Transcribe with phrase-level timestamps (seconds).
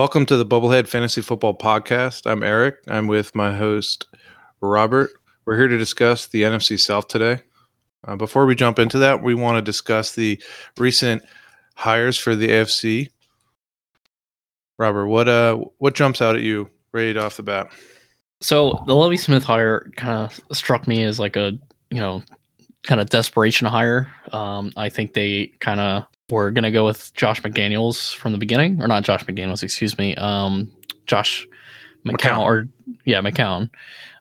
[0.00, 2.22] Welcome to the Bubblehead Fantasy Football Podcast.
[2.24, 2.76] I'm Erik.
[2.88, 4.06] I'm with my host,
[4.62, 5.10] Robert.
[5.44, 7.42] We're here to discuss the NFC South today.
[8.04, 10.42] Uh, before we jump into that, we want to discuss the
[10.78, 11.22] recent
[11.74, 13.10] hires for the AFC.
[14.78, 17.70] Robert, what uh, what jumps out at you right off the bat?
[18.40, 21.58] So the Lovie Smith hire kind of struck me as like a
[21.90, 22.22] you know
[22.84, 24.10] kind of desperation hire.
[24.32, 28.82] Um, I think they kind of we're gonna go with Josh McDaniels from the beginning,
[28.82, 30.70] or not Josh McDaniels, excuse me, um,
[31.06, 31.46] Josh
[32.04, 32.38] McCown, McCown.
[32.40, 32.68] or
[33.04, 33.70] yeah, McCown.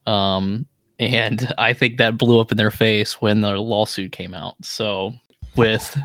[0.05, 0.66] Um,
[1.00, 4.55] and I think that blew up in their face when the lawsuit came out.
[4.64, 5.14] So
[5.55, 5.98] with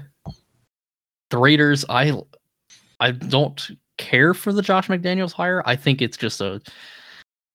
[1.30, 2.12] the Raiders, I
[3.00, 5.62] I don't care for the Josh McDaniels hire.
[5.66, 6.60] I think it's just a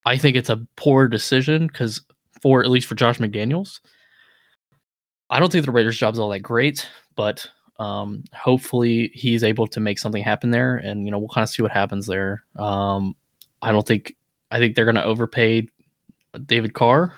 [0.05, 2.01] I think it's a poor decision because
[2.41, 3.79] for at least for Josh McDaniels.
[5.29, 7.47] I don't think the Raiders' job's all that great, but
[7.79, 11.49] um, hopefully he's able to make something happen there, and you know we'll kind of
[11.49, 12.43] see what happens there.
[12.57, 13.15] Um,
[13.61, 14.15] I don't think
[14.51, 15.67] I think they're going to overpay
[16.45, 17.17] David Carr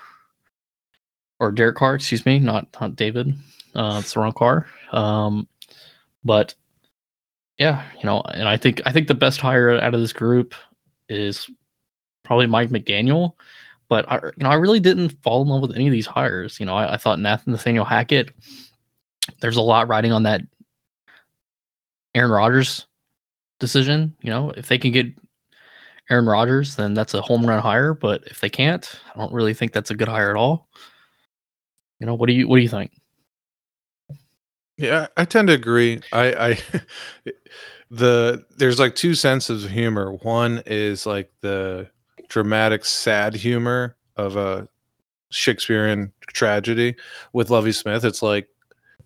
[1.39, 3.33] or Derek Carr, excuse me, not not David.
[3.73, 4.67] Uh, it's the wrong car.
[4.91, 5.47] Um,
[6.23, 6.53] but
[7.57, 10.53] yeah, you know, and I think I think the best hire out of this group
[11.09, 11.49] is
[12.23, 13.33] probably Mike McDaniel.
[13.89, 16.59] But I, you know, I really didn't fall in love with any of these hires.
[16.59, 18.31] You know, I, I thought Nathaniel Hackett
[19.39, 20.41] there's a lot riding on that
[22.15, 22.87] Aaron Rodgers
[23.59, 24.15] decision.
[24.21, 25.07] You know, if they can get
[26.09, 27.93] Aaron Rodgers, then that's a home run hire.
[27.93, 30.67] But if they can't, I don't really think that's a good hire at all.
[31.99, 32.91] You know, what do you what do you think?
[34.77, 36.01] Yeah, I tend to agree.
[36.11, 36.59] I, I
[37.91, 40.13] the there's like two senses of humor.
[40.23, 41.89] One is like the
[42.29, 44.67] dramatic, sad humor of a
[45.29, 46.95] Shakespearean tragedy.
[47.33, 48.47] With Lovie Smith, it's like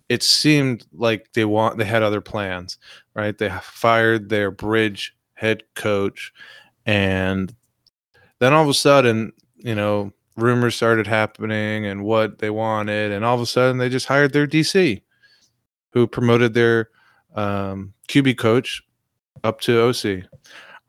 [0.08, 2.78] it seemed like they want they had other plans,
[3.14, 3.36] right?
[3.36, 6.32] They fired their bridge head coach,
[6.84, 7.54] and
[8.38, 13.24] then all of a sudden, you know, rumors started happening and what they wanted, and
[13.24, 15.02] all of a sudden they just hired their DC,
[15.92, 16.90] who promoted their
[17.34, 18.82] um, QB coach
[19.44, 20.24] up to OC.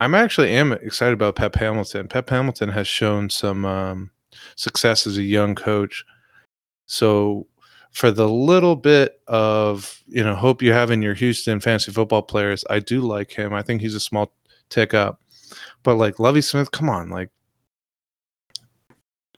[0.00, 2.08] I'm actually am excited about Pep Hamilton.
[2.08, 4.10] Pep Hamilton has shown some um,
[4.54, 6.04] success as a young coach.
[6.86, 7.46] So
[7.92, 12.22] for the little bit of you know hope you have in your Houston fantasy football
[12.22, 13.54] players, I do like him.
[13.54, 14.32] I think he's a small
[14.68, 15.20] tick up,
[15.82, 17.30] but like Lovie Smith, come on, like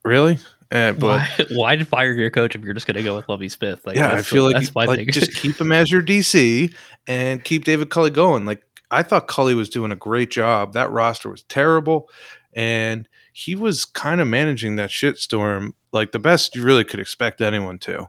[0.04, 0.38] really?
[0.72, 3.28] Eh, but why, why did fire your coach if you're just going to go with
[3.28, 3.84] Lovie Smith?
[3.84, 6.72] Like, yeah, I feel the, like, like just keep him as your DC
[7.06, 8.44] and keep David Culley going.
[8.44, 10.72] Like I thought Culley was doing a great job.
[10.74, 12.08] That roster was terrible,
[12.52, 17.40] and he was kind of managing that shitstorm like the best you really could expect
[17.40, 18.08] anyone to.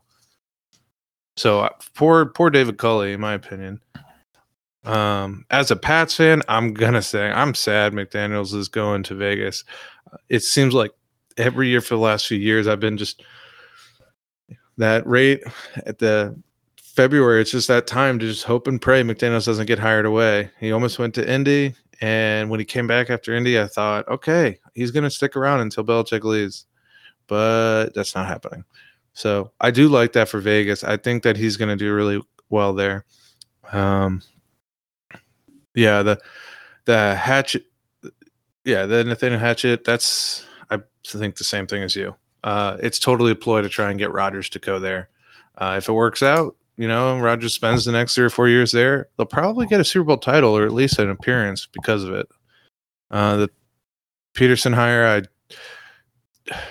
[1.36, 3.82] So uh, poor poor David Culley, in my opinion.
[4.84, 9.64] Um, as a Pats fan, I'm gonna say I'm sad McDaniels is going to Vegas.
[10.30, 10.92] It seems like
[11.38, 13.24] every year for the last few years, I've been just
[14.78, 15.44] that rate
[15.86, 16.36] at the
[16.78, 17.42] February.
[17.42, 20.50] It's just that time to just hope and pray McDaniels doesn't get hired away.
[20.60, 24.60] He almost went to Indy, and when he came back after Indy, I thought, okay,
[24.74, 26.66] he's gonna stick around until Belichick leaves,
[27.28, 28.66] but that's not happening.
[29.14, 30.84] So I do like that for Vegas.
[30.84, 33.06] I think that he's going to do really well there.
[33.72, 34.22] Um,
[35.76, 36.20] yeah, the
[36.86, 37.66] the Hackett,
[38.66, 39.84] yeah, the Nathaniel Hackett.
[39.84, 42.16] That's I think the same thing as you.
[42.44, 45.10] Uh, it's totally a ploy to try and get Rodgers to go there.
[45.58, 48.72] Uh, if it works out, you know, Rodgers spends the next three or four years
[48.72, 52.14] there, they'll probably get a Super Bowl title or at least an appearance because of
[52.14, 52.28] it.
[53.12, 53.50] Uh, the
[54.34, 55.22] Pederson hire, I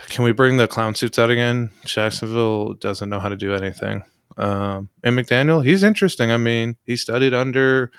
[0.09, 1.71] can we bring the clown suits out again?
[1.85, 4.03] Jacksonville doesn't know how to do anything.
[4.37, 6.31] Um, and McDaniel, he's interesting.
[6.31, 7.91] I mean, he studied under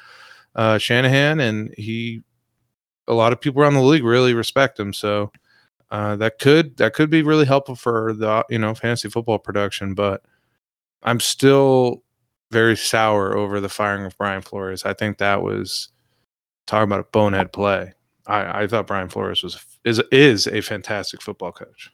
[0.55, 2.21] uh, Shanahan, and he
[3.07, 4.93] a lot of people around the league really respect him.
[4.93, 5.31] So
[5.89, 9.93] uh, that could that could be really helpful for the you know fantasy football production.
[9.93, 10.23] But
[11.03, 12.03] I'm still
[12.51, 14.83] very sour over the firing of Brian Flores.
[14.83, 15.89] I think that was
[16.67, 17.93] talking about a bonehead play.
[18.27, 19.55] I, I thought Brian Flores was
[19.85, 21.91] is is a fantastic football coach.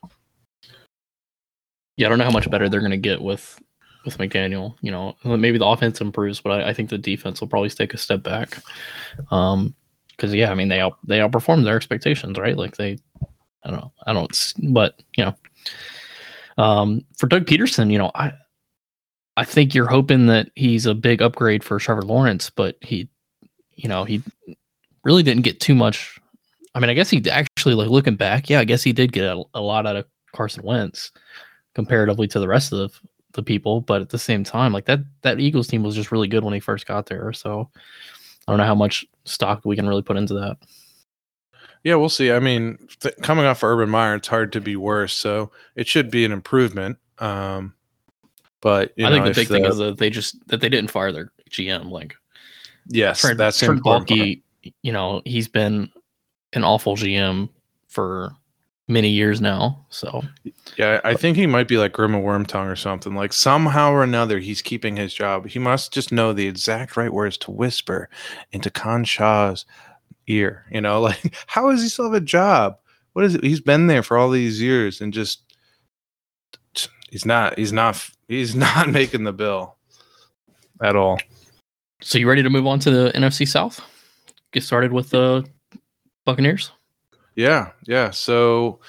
[1.95, 3.59] Yeah, I don't know how much better they're going to get with
[4.05, 4.75] with McDaniel.
[4.81, 7.93] You know, maybe the offense improves, but I, I think the defense will probably take
[7.93, 8.57] a step back.
[9.31, 9.75] Um,
[10.11, 12.57] because yeah, I mean they out they outperformed their expectations, right?
[12.57, 12.97] Like they,
[13.63, 15.35] I don't know, I don't, but you know,
[16.57, 18.33] um, for Doug Pederson, you know, I
[19.37, 23.07] I think you're hoping that he's a big upgrade for Trevor Lawrence, but he,
[23.75, 24.23] you know, he
[25.03, 26.19] really didn't get too much
[26.77, 29.25] I mean, I guess he actually like looking back, yeah, I guess he did get
[29.25, 31.11] a, a lot out of Carson Wentz
[31.73, 32.99] comparatively to the rest of the,
[33.33, 36.27] the people, but at the same time, like that that Eagles team was just really
[36.27, 37.33] good when he first got there.
[37.33, 37.67] So
[38.47, 40.57] I don't know how much stock we can really put into that.
[41.83, 42.31] Yeah, we'll see.
[42.31, 45.13] I mean, th- coming off Urban Meyer, it's hard to be worse.
[45.13, 46.99] So it should be an improvement.
[47.17, 47.73] Um,
[48.61, 50.91] but I know, think the big the, thing is that they just that they didn't
[50.91, 51.89] fire their GM.
[51.89, 52.15] Like,
[52.87, 54.43] yes, Trent, that's Trent Baalke.
[54.83, 55.89] You know, he's been
[56.53, 57.49] an awful GM
[57.87, 58.31] for
[58.87, 59.85] many years now.
[59.89, 60.23] So
[60.77, 63.15] yeah, I think he might be like Grima Wormtongue or something.
[63.15, 65.47] Like somehow or another, he's keeping his job.
[65.47, 68.09] He must just know the exact right words to whisper
[68.51, 69.65] into Khan Shah's
[70.27, 70.65] ear.
[70.71, 72.77] You know, like how does he still have a job?
[73.13, 73.43] What is it?
[73.43, 75.41] He's been there for all these years and just
[77.09, 77.57] he's not.
[77.57, 78.09] He's not.
[78.27, 79.75] He's not making the bill
[80.81, 81.19] at all.
[82.01, 83.81] So you ready to move on to the NFC South?
[84.53, 85.45] Get started with the
[86.27, 86.71] Buccaneers.
[87.35, 88.09] Yeah, yeah.
[88.09, 88.81] So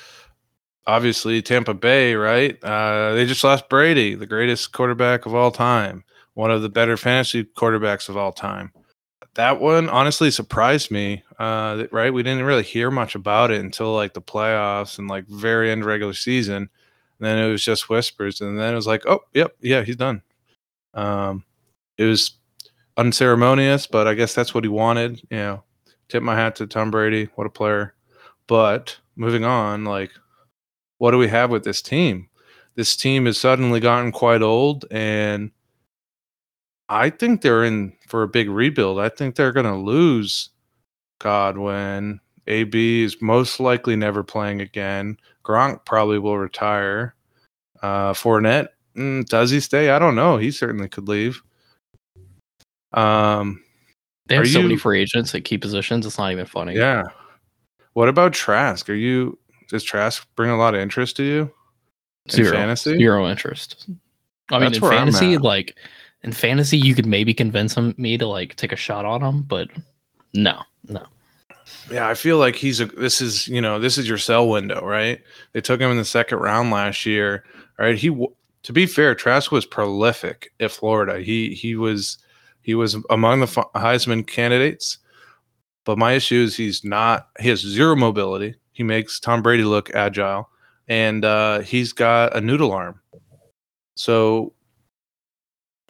[0.89, 2.63] obviously Tampa Bay, right?
[2.65, 6.03] Uh, they just lost Brady, the greatest quarterback of all time,
[6.35, 8.73] one of the better fantasy quarterbacks of all time.
[9.35, 11.23] That one honestly surprised me.
[11.39, 15.29] Uh, right, we didn't really hear much about it until like the playoffs and like
[15.29, 16.57] very end regular season.
[16.57, 16.69] And
[17.21, 20.23] then it was just whispers, and then it was like, oh, yep, yeah, he's done.
[20.93, 21.45] Um,
[21.99, 22.33] it was
[22.97, 25.21] unceremonious, but I guess that's what he wanted.
[25.31, 25.65] You know,
[26.09, 27.29] tip my hat to Tom Brady.
[27.35, 27.95] What a player.
[28.47, 30.11] But moving on, like,
[30.99, 32.29] what do we have with this team?
[32.75, 35.51] This team has suddenly gotten quite old, and
[36.89, 38.99] I think they're in for a big rebuild.
[38.99, 40.51] I think they're going to lose
[41.19, 42.21] Godwin.
[42.47, 45.19] AB is most likely never playing again.
[45.45, 47.15] Gronk probably will retire.
[47.83, 49.91] Uh, Fournette, mm, does he stay?
[49.91, 50.37] I don't know.
[50.39, 51.43] He certainly could leave.
[52.93, 53.63] Um,
[54.29, 56.07] they have so you, many free agents at key positions.
[56.07, 56.75] It's not even funny.
[56.75, 57.05] Yeah,
[57.95, 58.89] what about Trask?
[58.89, 59.39] Are you
[59.69, 61.53] does Trask bring a lot of interest to you?
[62.27, 63.87] In zero fantasy, zero interest.
[64.51, 65.77] I That's mean, in fantasy, like
[66.23, 69.43] in fantasy, you could maybe convince him me to like take a shot on him,
[69.43, 69.69] but
[70.35, 71.07] no, no.
[71.91, 72.87] Yeah, I feel like he's a.
[72.87, 75.21] This is you know this is your sell window, right?
[75.53, 77.45] They took him in the second round last year.
[77.79, 77.97] Right?
[77.97, 78.09] He
[78.63, 81.21] to be fair, Trask was prolific at Florida.
[81.21, 82.19] He he was
[82.63, 84.99] he was among the Heisman candidates.
[85.85, 87.29] But my issue is he's not.
[87.41, 88.55] He has zero mobility.
[88.73, 90.49] He makes Tom Brady look agile,
[90.87, 93.01] and uh, he's got a noodle arm.
[93.95, 94.53] So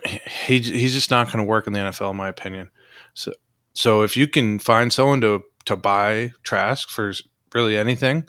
[0.05, 2.71] he he's just not going to work in the NFL, in my opinion.
[3.15, 3.33] So
[3.75, 7.13] so if you can find someone to to buy Trask for
[7.55, 8.29] really anything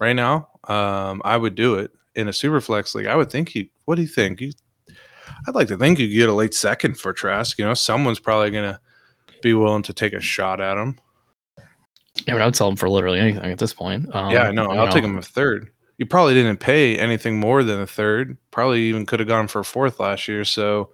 [0.00, 3.06] right now, um, I would do it in a super flex league.
[3.06, 3.70] I would think he.
[3.84, 4.40] What do you think?
[4.40, 4.52] You,
[5.46, 7.58] I'd like to think you get a late second for Trask.
[7.58, 8.80] You know, someone's probably gonna
[9.42, 10.98] be willing to take a shot at him.
[12.26, 14.14] Yeah, but I would sell him for literally anything at this point.
[14.14, 14.70] Um, yeah, I know.
[14.70, 14.92] I'll know.
[14.92, 15.70] take him a third.
[15.98, 18.36] You probably didn't pay anything more than a third.
[18.50, 20.44] Probably even could have gone for a fourth last year.
[20.44, 20.90] So,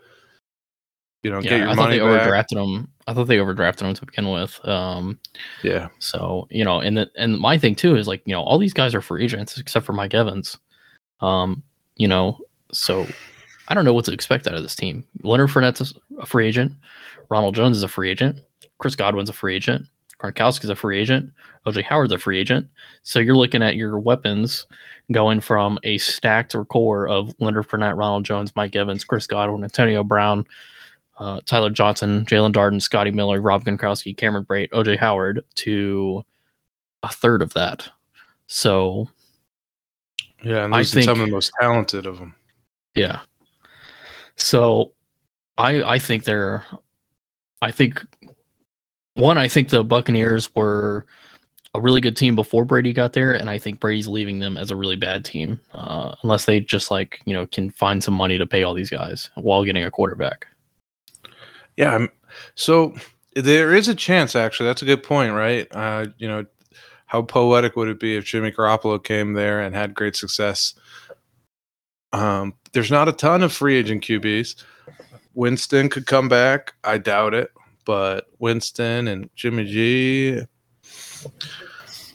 [1.22, 2.28] you know, yeah, get your I money thought they back.
[2.28, 2.88] overdrafted him.
[3.06, 4.64] I thought they overdrafted him to begin with.
[4.66, 5.18] Um,
[5.62, 5.88] yeah.
[5.98, 8.74] So you know, and the, and my thing too is like you know all these
[8.74, 10.58] guys are free agents except for Mike Evans.
[11.20, 11.62] Um,
[11.96, 12.38] you know,
[12.72, 13.06] so
[13.68, 15.04] I don't know what to expect out of this team.
[15.22, 16.72] Leonard Fournette's a free agent.
[17.28, 18.40] Ronald Jones is a free agent.
[18.78, 19.86] Chris Godwin's a free agent.
[20.22, 21.32] Gronkowski's a free agent.
[21.66, 22.68] OJ Howard's a free agent.
[23.02, 24.66] So you're looking at your weapons
[25.10, 30.04] going from a stacked core of Leonard Fournette, Ronald Jones, Mike Evans, Chris Godwin, Antonio
[30.04, 30.46] Brown,
[31.18, 36.24] uh, Tyler Johnson, Jaelon Darden, Scotty Miller, Rob Gronkowski, Cameron Brate, OJ Howard to
[37.02, 37.88] a third of that.
[38.46, 39.08] So
[40.42, 42.34] yeah, and I think some of the most talented of them.
[42.94, 43.20] Yeah.
[44.36, 44.92] So
[45.58, 46.64] I I think they're
[47.60, 48.04] I think
[49.14, 51.06] one, I think the Buccaneers were
[51.74, 54.70] a really good team before Brady got there, and I think Brady's leaving them as
[54.70, 58.38] a really bad team, uh, unless they just like you know can find some money
[58.38, 60.46] to pay all these guys while getting a quarterback.
[61.76, 62.06] Yeah,
[62.54, 62.94] so
[63.34, 64.36] there is a chance.
[64.36, 65.66] Actually, that's a good point, right?
[65.70, 66.44] Uh, you know,
[67.06, 70.74] how poetic would it be if Jimmy Garoppolo came there and had great success?
[72.12, 74.62] Um, there's not a ton of free agent QBs.
[75.34, 76.74] Winston could come back.
[76.84, 77.50] I doubt it
[77.84, 80.42] but Winston and Jimmy G.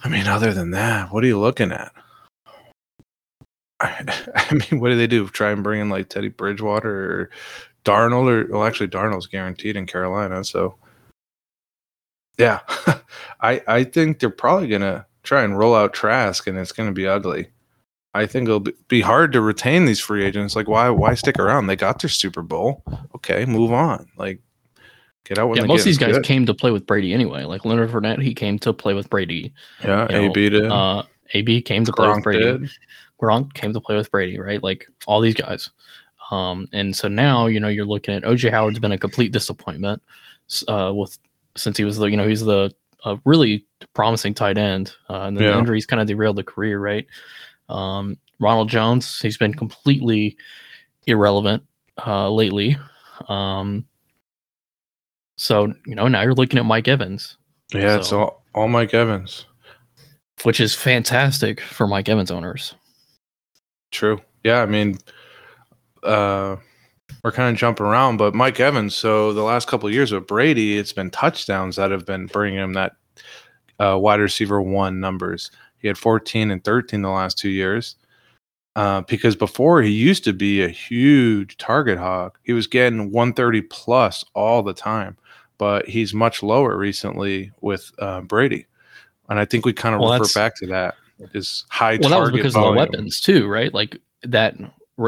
[0.04, 1.92] I mean, other than that, what are you looking at?
[3.80, 5.27] I, I mean, what do they do?
[5.27, 7.30] Try and bring in like Teddy Bridgewater or
[7.86, 10.44] Darnold, or well, actually, Darnold's guaranteed in Carolina.
[10.44, 10.75] So,
[12.38, 12.60] yeah,
[13.42, 17.08] I I think they're probably gonna try and roll out Trask, and it's gonna be
[17.08, 17.50] ugly.
[18.18, 20.56] I think it'll be hard to retain these free agents.
[20.56, 21.68] Like, why why stick around?
[21.68, 22.84] They got their Super Bowl.
[23.16, 24.08] Okay, move on.
[24.18, 24.40] Like,
[25.26, 25.54] Get out.
[25.56, 26.24] yeah, most of these guys good.
[26.24, 27.44] came to play with Brady anyway.
[27.44, 29.54] Like Leonard Fournette, he came to play with Brady.
[29.84, 30.66] Yeah, you AB did.
[30.72, 32.44] Uh, AB came to Gronk play with Brady.
[32.44, 32.70] Did.
[33.22, 34.64] Gronk came to play with Brady, right?
[34.64, 35.70] Like all these guys.
[36.32, 40.02] Um, and so now you know you're looking at OJ Howard's been a complete disappointment
[40.68, 41.18] uh, with
[41.56, 42.74] since he was the you know he's the
[43.06, 45.52] a really promising tight end, uh, and then Yeah.
[45.52, 47.06] the injuries kind of derailed the career, right?
[47.70, 50.38] Um, Ronald Jones, he's been completely
[51.08, 51.64] irrelevant
[52.06, 52.78] uh, lately.
[53.28, 53.86] Um,
[55.38, 57.38] so you know now you're looking at Mike Evans,
[57.74, 59.46] Yeah, it's So- all, all Mike Evans.
[60.44, 62.76] which is fantastic for Mike Evans owners.
[63.92, 64.20] True.
[64.44, 64.98] Yeah, I mean,
[66.04, 66.58] uh,
[67.24, 68.96] we're kind of jumping around, but Mike Evans.
[68.96, 72.60] So the last couple of years with Brady, it's been touchdowns that have been bringing
[72.60, 72.94] him that
[73.80, 75.52] uh, wide receiver one numbers.
[75.80, 77.96] He had 14 and 13 the last two years.
[78.78, 82.38] Uh, because before he used to be a huge target hog.
[82.44, 85.18] He was getting 130 plus all the time,
[85.58, 88.68] but he's much lower recently with uh, Brady.
[89.30, 90.94] And I think we kind of Well, revert back to that.
[91.34, 93.74] Is high Well, that was because of the weapons too, right?
[93.74, 94.56] Like that,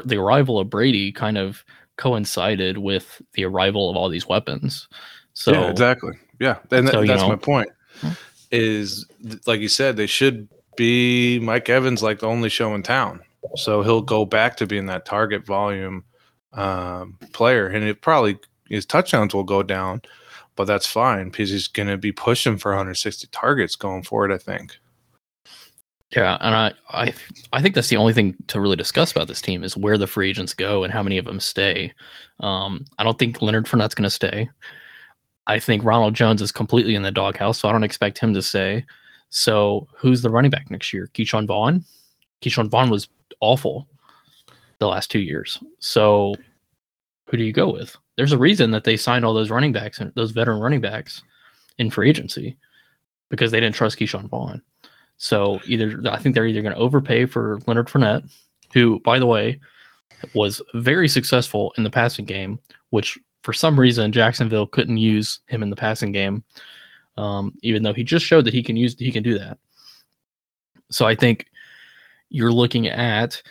[0.04, 1.64] the arrival of Brady kind of
[1.98, 4.88] coincided with the arrival of all these weapons.
[5.34, 6.14] So yeah, exactly.
[6.40, 7.70] Yeah, and So, th- that's know- my point.
[8.02, 8.10] Hmm.
[8.52, 9.06] Is
[9.46, 13.22] like you said, they should be Mike Evans like the only show in town.
[13.56, 16.04] So he'll go back to being that target volume
[16.54, 18.38] um, player, and it probably
[18.70, 20.02] his touchdowns will go down,
[20.56, 24.32] but that's fine because he's going to be pushing for 160 targets going forward.
[24.32, 24.78] I think.
[26.16, 27.14] Yeah, and I, I
[27.54, 30.08] I think that's the only thing to really discuss about this team is where the
[30.08, 31.94] free agents go and how many of them stay.
[32.40, 34.50] Um, I don't think Leonard Fournette's going to stay.
[35.46, 38.42] I think Ronald Jones is completely in the doghouse, so I don't expect him to
[38.42, 38.86] stay.
[39.30, 41.10] So who's the running back next year?
[41.14, 41.84] Ke'Shawn Vaughn.
[42.42, 43.10] Ke'Shawn Vaughn was
[43.42, 43.88] awful
[44.80, 45.60] the last two years.
[45.80, 46.36] So
[47.28, 47.96] who do you go with?
[48.18, 51.22] There's a reason that they signed all those running backs and those veteran running backs
[51.78, 52.58] in free agency
[53.30, 54.62] because they didn't trust Ke'Shawn Vaughn.
[55.18, 58.30] So either I think they're either going to overpay for Leonard Fournette,
[58.74, 59.60] who, by the way,
[60.34, 62.60] was very successful in the passing game,
[62.90, 66.44] which for some reason Jacksonville couldn't use him in the passing game,
[67.20, 69.58] um, even though he just showed that he can use he can do that.
[70.90, 71.48] So I think
[72.30, 73.42] you're looking at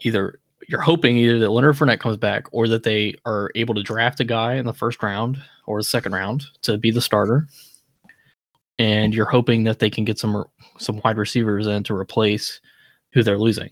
[0.00, 3.82] either you're hoping either that Leonard Fournette comes back or that they are able to
[3.82, 7.46] draft a guy in the first round or the second round to be the starter
[8.78, 10.44] and you're hoping that they can get some
[10.78, 12.60] some wide receivers in to replace
[13.12, 13.70] who they're losing.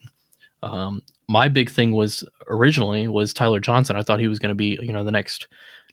[0.62, 3.96] Um, my big thing was originally was Tyler Johnson.
[3.96, 5.48] I thought he was going to be you know the next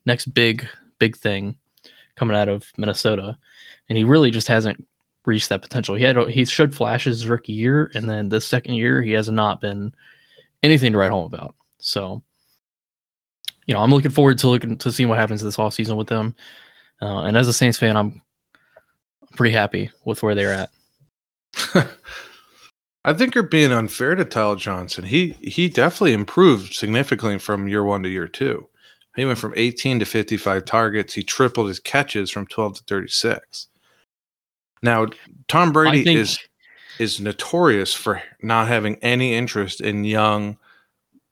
[0.06, 0.68] next big
[1.00, 1.56] big thing
[2.20, 3.38] coming out of Minnesota,
[3.88, 4.86] and he really just hasn't
[5.26, 5.96] reached that potential.
[5.96, 9.62] He had he showed flashes rookie year, and then the second year he has not
[9.62, 9.94] been
[10.62, 11.56] anything to write home about.
[11.80, 12.22] So,
[13.66, 16.36] you know, I'm looking forward to looking to seeing what happens this offseason with them.
[17.02, 18.22] Uh, and as a Saints fan, I'm
[19.36, 20.68] pretty happy with where they're
[21.74, 21.88] at.
[23.06, 25.06] I think you're being unfair to Tyler Johnson.
[25.06, 28.68] He he definitely improved significantly from year one to year two.
[29.16, 31.14] He went from 18 to 55 targets.
[31.14, 33.68] He tripled his catches from 12 to 36.
[34.82, 35.08] Now,
[35.48, 36.40] Tom Brady think- is
[37.00, 40.58] is notorious for not having any interest in young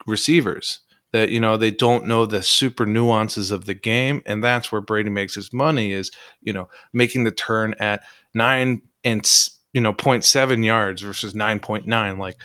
[0.05, 0.79] receivers.
[1.13, 4.81] That you know they don't know the super nuances of the game, and that's where
[4.81, 5.93] Brady makes his money.
[5.93, 8.03] Is you know making the turn at
[8.34, 9.25] nine and
[9.74, 12.38] you know 0.7 yards versus 9.9 like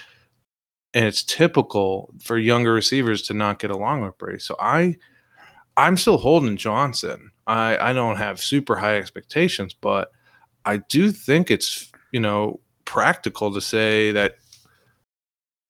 [0.95, 4.39] and it's typical for younger receivers to not get along with Brady.
[4.39, 4.97] So I
[5.77, 7.31] I'm still holding Johnson.
[7.47, 10.13] I I don't have super high expectations, but
[10.65, 14.37] I do think it's, you know, practical to say that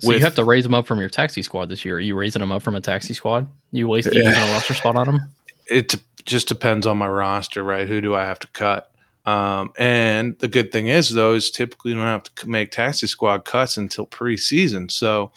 [0.00, 1.96] So With- you have to raise him up from your taxi squad this year.
[1.96, 3.46] Are you raising him up from a taxi squad?
[3.70, 4.50] You wasting Yeah.
[4.50, 5.20] a roster spot on him?
[5.66, 5.94] it
[6.24, 7.86] just depends on my roster, right?
[7.88, 8.90] Who do I have to cut?
[9.24, 13.06] Um, and the good thing is, though, is typically you don't have to make taxi
[13.06, 14.90] squad cuts until preseason.
[14.90, 15.30] So,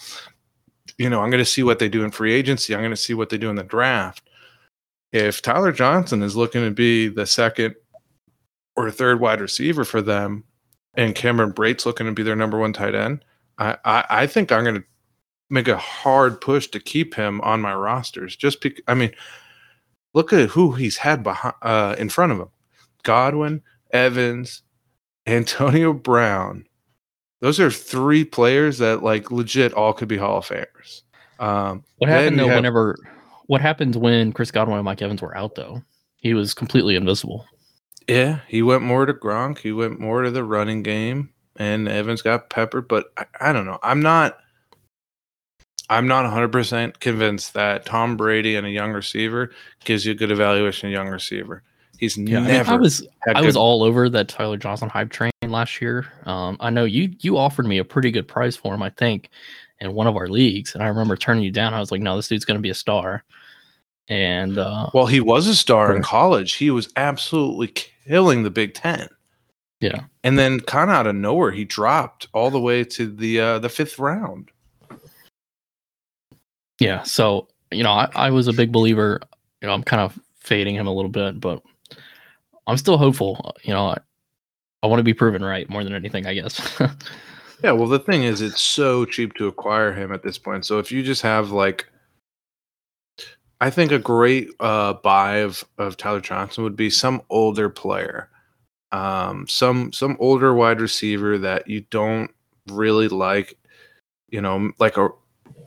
[0.98, 2.74] you know, I'm going to see what they do in free agency.
[2.74, 4.24] I'm going to see what they do in the draft.
[5.12, 7.76] If Tyler Johnson is looking to be the second
[8.76, 10.44] or third wide receiver for them,
[10.96, 13.24] and Cameron Brate's looking to be their number one tight end,
[13.58, 14.84] I, I, I think I'm going to
[15.50, 18.36] make a hard push to keep him on my rosters.
[18.36, 19.12] Just because, I mean,
[20.14, 22.50] look at who he's had behind uh, in front of him:
[23.04, 24.64] Godwin, Evans,
[25.28, 26.66] Antonio Brown.
[27.42, 31.02] Those are three players that, like, legit all could be Hall of Famers.
[31.40, 32.98] Um, What happened though have- whenever
[33.48, 35.82] what happened when Chris Godwin and Mike Evans were out though?
[36.18, 37.46] He was completely invisible.
[38.08, 39.60] yeah, he went more to Gronk.
[39.60, 42.88] He went more to the running game, and Evans got peppered.
[42.88, 43.80] But I, I don't know.
[43.84, 44.38] I'm not.
[45.88, 49.52] I'm not 100% convinced that Tom Brady and a young receiver
[49.84, 51.62] gives you a good evaluation of young receiver.
[52.00, 55.12] He's Yeah, I, mean, never I was I was all over that Tyler Johnson hype
[55.12, 56.08] train last year.
[56.26, 59.30] Um, I know you you offered me a pretty good price for him, I think,
[59.80, 61.74] in one of our leagues, and I remember turning you down.
[61.74, 63.24] I was like, no, this dude's going to be a star.
[64.08, 66.54] And uh, Well, he was a star in college.
[66.54, 67.68] He was absolutely
[68.08, 69.10] killing the Big Ten.
[69.80, 73.40] yeah, And then kind of out of nowhere, he dropped all the way to the
[73.40, 74.52] uh, the fifth round.
[76.80, 77.02] yeah.
[77.04, 79.20] So you know, I, I was a big believer.
[79.62, 81.64] You know, I'm kind of fading him a little bit, but
[82.68, 83.56] I'm still hopeful.
[83.64, 83.98] You know, I,
[84.84, 86.80] I want to be proven right more than anything, I guess.
[87.64, 90.66] Yeah, well, the thing is, it's so cheap to acquire him at this point.
[90.66, 91.88] So if you just have like,
[93.62, 98.30] I think a great uh, buy of of Tyler Johnson would be some older player,
[98.92, 102.30] um, some some older wide receiver that you don't
[102.68, 103.58] really like.
[104.30, 105.10] You know, like a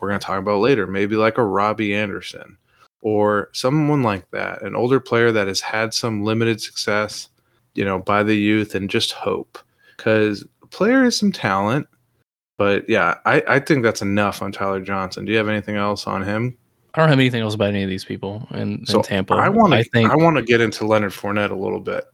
[0.01, 2.59] we're gonna talk about later, maybe like a Robbie Anderson
[3.01, 7.29] or someone like that, an older player that has had some limited success,
[7.75, 9.59] you know, by the youth and just hope
[9.97, 11.87] because player has some talent.
[12.57, 15.25] But yeah, I, I think that's enough on Tyler Johnson.
[15.25, 16.59] Do you have anything else on him?
[16.95, 19.35] I don't have anything else about any of these people in, So in Tampa.
[19.35, 22.05] I want I to think I want to get into Leonard Fournette a little bit.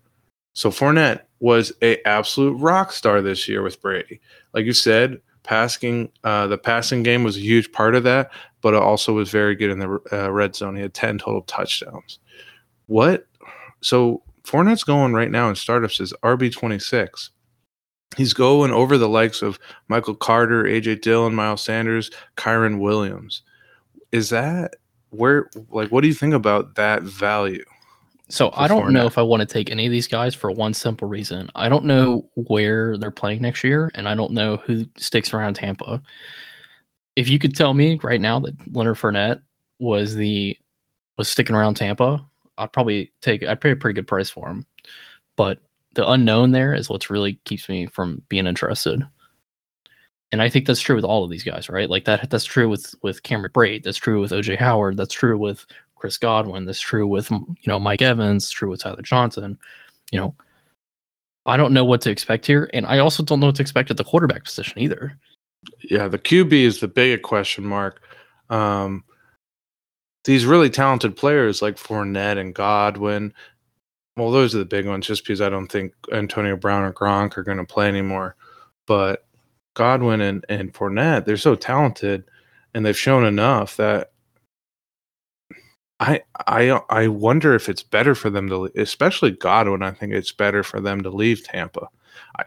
[0.52, 4.20] So Fournette was a absolute rock star this year with Brady.
[4.52, 8.30] Like you said, passing uh, the passing game was a huge part of that,
[8.60, 10.76] but it also was very good in the uh, red zone.
[10.76, 12.18] He had ten total touchdowns.
[12.86, 13.26] What?
[13.80, 17.30] So Fournette's going right now in startups is RB twenty six.
[18.16, 19.58] He's going over the likes of
[19.88, 23.42] Michael Carter, AJ Dillon, Miles Sanders, Kyron Williams.
[24.12, 24.76] Is that
[25.10, 25.50] where?
[25.70, 27.64] Like, what do you think about that value?
[28.28, 30.72] So I don't know if I want to take any of these guys for one
[30.72, 31.50] simple reason.
[31.54, 35.54] I don't know where they're playing next year, and I don't know who sticks around
[35.54, 36.00] Tampa.
[37.16, 39.42] If you could tell me right now that Leonard Fournette
[39.78, 40.56] was the
[41.18, 42.24] was sticking around Tampa,
[42.56, 44.66] I'd probably take I'd pay a pretty good price for him.
[45.36, 45.58] But
[45.94, 49.06] the unknown there is what's really keeps me from being interested.
[50.32, 51.88] And I think that's true with all of these guys, right?
[51.88, 55.38] Like that that's true with with Cameron Brate, that's true with OJ Howard, that's true
[55.38, 55.64] with
[56.04, 56.66] Chris Godwin.
[56.66, 58.50] That's true with you know Mike Evans.
[58.50, 59.58] True with Tyler Johnson.
[60.12, 60.34] You know,
[61.46, 63.90] I don't know what to expect here, and I also don't know what to expect
[63.90, 65.16] at the quarterback position either.
[65.82, 68.02] Yeah, the QB is the big question mark.
[68.50, 69.02] Um,
[70.24, 73.32] these really talented players like Fournette and Godwin,
[74.16, 75.06] well, those are the big ones.
[75.06, 78.36] Just because I don't think Antonio Brown or Gronk are going to play anymore,
[78.86, 79.26] but
[79.74, 82.24] Godwin and and Fournette, they're so talented,
[82.74, 84.12] and they've shown enough that
[86.00, 89.82] I I I wonder if it's better for them to, especially Godwin.
[89.82, 91.88] I think it's better for them to leave Tampa.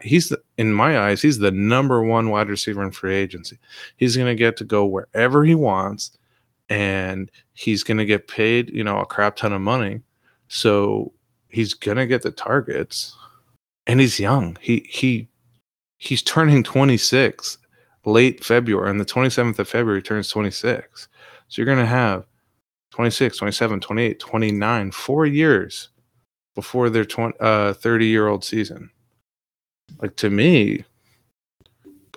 [0.02, 3.58] He's the, in my eyes, he's the number one wide receiver in free agency.
[3.96, 6.16] He's going to get to go wherever he wants,
[6.68, 10.00] and he's going to get paid, you know, a crap ton of money.
[10.48, 11.12] So
[11.48, 13.16] he's to get the targets,
[13.86, 14.56] and he's young.
[14.60, 15.28] He he
[15.98, 17.58] he's turning 26
[18.04, 21.08] late February, and the 27th of February turns 26.
[21.48, 22.24] So you're to have
[22.90, 25.88] 26, 27, 28, 29, four years
[26.54, 28.90] before their 20, uh, 30 year old season.
[30.00, 30.84] Like to me,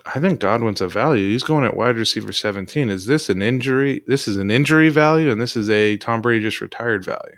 [0.04, 1.28] I think Godwin's a value.
[1.28, 2.90] He's going at wide receiver 17.
[2.90, 4.02] Is this an injury?
[4.06, 7.36] This is an injury value, and this is a Tom Brady just retired value.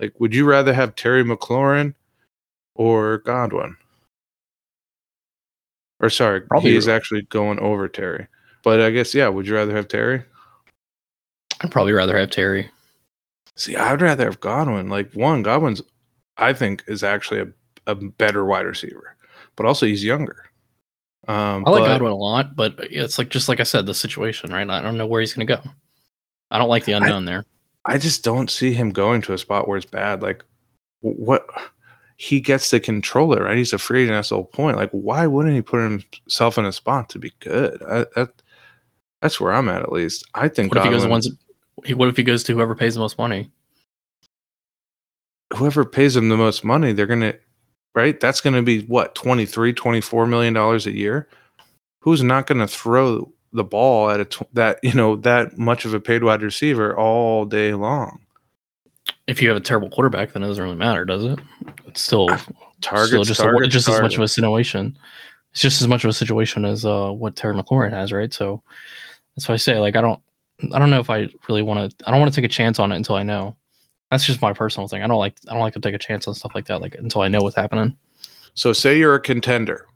[0.00, 1.94] Like, would you rather have Terry McLaurin
[2.74, 3.76] or Godwin?
[6.00, 8.28] Or sorry, Probably- he is actually going over Terry.
[8.62, 9.28] But I guess yeah.
[9.28, 10.22] Would you rather have Terry?
[11.60, 12.70] I'd probably rather have Terry.
[13.56, 14.88] See, I'd rather have Godwin.
[14.88, 15.82] Like one, Godwin's,
[16.36, 17.46] I think, is actually a,
[17.86, 19.16] a better wide receiver,
[19.56, 20.44] but also he's younger.
[21.26, 23.94] Um, I like but- Godwin a lot, but it's like just like I said, the
[23.94, 24.68] situation, right?
[24.68, 25.62] I don't know where he's going to go.
[26.50, 27.44] I don't like the unknown there.
[27.84, 30.22] I just don't see him going to a spot where it's bad.
[30.22, 30.44] Like,
[31.00, 31.46] what
[32.16, 33.56] he gets to control it, right?
[33.56, 34.16] He's a free agent.
[34.16, 34.76] That's the whole point.
[34.76, 37.82] Like, why wouldn't he put himself in a spot to be good?
[37.82, 38.30] I, that,
[39.22, 40.26] that's where I'm at, at least.
[40.34, 41.30] I think What if he goes to ones?
[41.94, 43.50] What if he goes to whoever pays the most money?
[45.56, 47.38] whoever pays him the most money, they're going to,
[47.94, 48.18] right?
[48.20, 51.28] That's going to be what, 23, 24 million dollars a year.
[52.00, 55.84] Who's not going to throw the ball at a tw- that, you know, that much
[55.84, 58.20] of a paid wide receiver all day long?
[59.26, 61.38] If you have a terrible quarterback, then it doesn't really matter, does it?
[61.86, 62.28] It's still
[62.80, 64.98] Targets, still just a- targets, as much of a situation.
[65.52, 68.32] It's just as much of a situation as uh, what Terry McLaurin has, right?
[68.32, 68.62] So
[69.34, 70.20] that's why I say, like, I don't,
[70.72, 72.06] I don't know if I really want to.
[72.06, 73.56] I don't want to take a chance on it until I know.
[74.10, 75.02] That's just my personal thing.
[75.02, 76.94] I don't like, I don't like to take a chance on stuff like that, like
[76.94, 77.96] until I know what's happening.
[78.54, 79.86] So say you're a contender.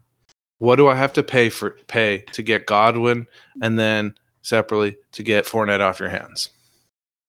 [0.62, 3.26] What do I have to pay for pay to get Godwin
[3.62, 6.50] and then separately to get Fournette off your hands?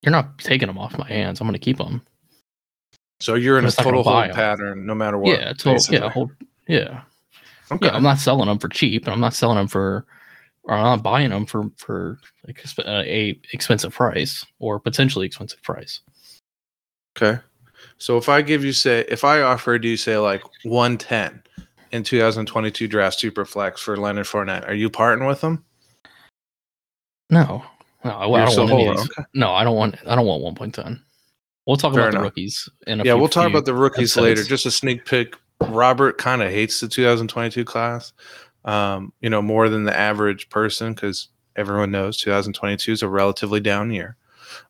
[0.04, 1.42] You're not taking them off my hands.
[1.42, 2.04] I'm going to keep them.
[3.20, 5.40] So you're in I'm a just not gonna total hold pattern no matter what.
[5.40, 6.30] yeah, total, yeah, hold,
[6.68, 7.02] yeah.
[7.72, 7.88] Okay.
[7.88, 10.06] Yeah, I'm not selling them for cheap, and I'm not selling them for,
[10.66, 15.64] or I'm not buying them for for like, uh, a expensive price or potentially expensive
[15.64, 16.02] price.
[17.18, 17.42] Okay.
[17.98, 21.42] So if I give you say if I offered you say like 110
[21.94, 25.64] in 2022 draft super flex for Leonard Fournette, are you parting with them?
[27.30, 27.64] No.
[28.04, 29.12] No, I, I don't so want any of whole, these.
[29.18, 29.24] okay.
[29.34, 31.00] No, I don't want I don't want 1.10.
[31.66, 34.18] We'll talk Fair about the rookies in a Yeah, few- we'll talk about the rookies
[34.18, 34.44] later.
[34.44, 35.36] Just a sneak peek.
[35.62, 38.12] Robert kind of hates the 2022 class,
[38.66, 43.62] um, you know, more than the average person because everyone knows 2022 is a relatively
[43.62, 44.18] down year.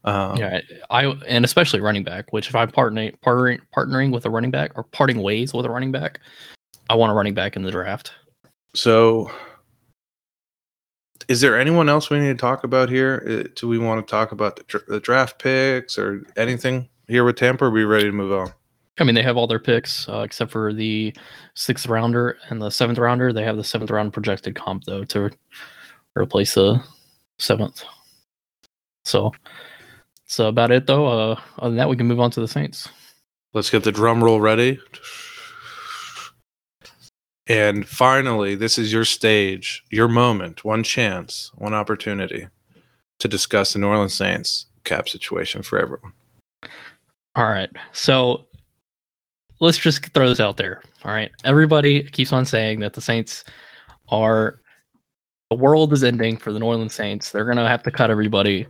[0.04, 2.32] Um, Yeah, I and especially running back.
[2.32, 5.70] Which if I'm partnering partnering partnering with a running back or parting ways with a
[5.72, 6.20] running back,
[6.94, 8.12] I want a running back in the draft.
[8.76, 9.32] So,
[11.28, 13.24] is there anyone else we need to talk about here?
[13.28, 17.38] Uh, Do we want to talk about the, the draft picks or anything here with
[17.38, 17.66] Tampa?
[17.66, 18.54] Or are we ready to move on?
[19.00, 21.16] I mean, they have all their picks uh, except for the
[21.56, 23.34] sixth rounder and the seventh rounder.
[23.34, 25.32] They have the seventh round projected comp though to
[26.16, 26.80] replace the
[27.40, 27.84] seventh.
[29.04, 29.32] So
[30.20, 31.08] that's about it though.
[31.08, 32.88] Uh, other than that, we can move on to the Saints.
[33.52, 34.80] Let's get the drum roll ready.
[37.48, 42.48] And finally, this is your stage, your moment, one chance, one opportunity
[43.20, 46.14] to discuss the New Orleans Saints cap situation for everyone.
[47.36, 47.70] All right.
[47.92, 48.46] So
[49.60, 50.82] let's just throw this out there.
[51.04, 51.32] All right.
[51.44, 53.44] Everybody keeps on saying that the Saints
[54.10, 54.60] are
[55.50, 57.32] the world is ending for the New Orleans Saints.
[57.32, 58.68] They're going to have to cut everybody.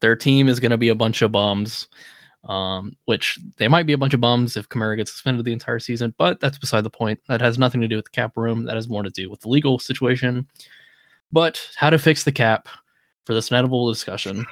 [0.00, 1.88] Their team is going to be a bunch of bums,
[2.46, 5.78] um, which they might be a bunch of bums if Kamara gets suspended the entire
[5.78, 7.20] season, but that's beside the point.
[7.28, 8.64] That has nothing to do with the cap room.
[8.64, 10.46] That has more to do with the legal situation.
[11.32, 12.68] But how to fix the cap
[13.24, 14.46] for this inevitable discussion.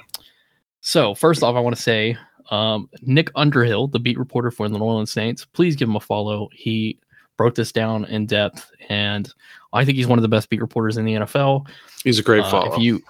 [0.80, 2.16] So, first off, I want to say
[2.50, 6.00] um, Nick Underhill, the beat reporter for the New Orleans Saints, please give him a
[6.00, 6.48] follow.
[6.52, 6.98] He
[7.36, 9.32] broke this down in depth, and
[9.72, 11.66] I think he's one of the best beat reporters in the NFL.
[12.02, 12.74] He's a great Uh, follow.
[12.74, 13.02] If you,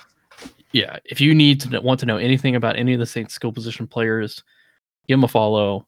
[0.73, 3.53] yeah, if you need to want to know anything about any of the Saints skill
[3.53, 4.44] position players,
[5.09, 5.87] give him a follow.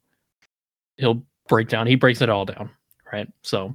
[0.97, 1.87] He'll break down.
[1.87, 2.71] He breaks it all down,
[3.13, 3.29] right?
[3.43, 3.75] So,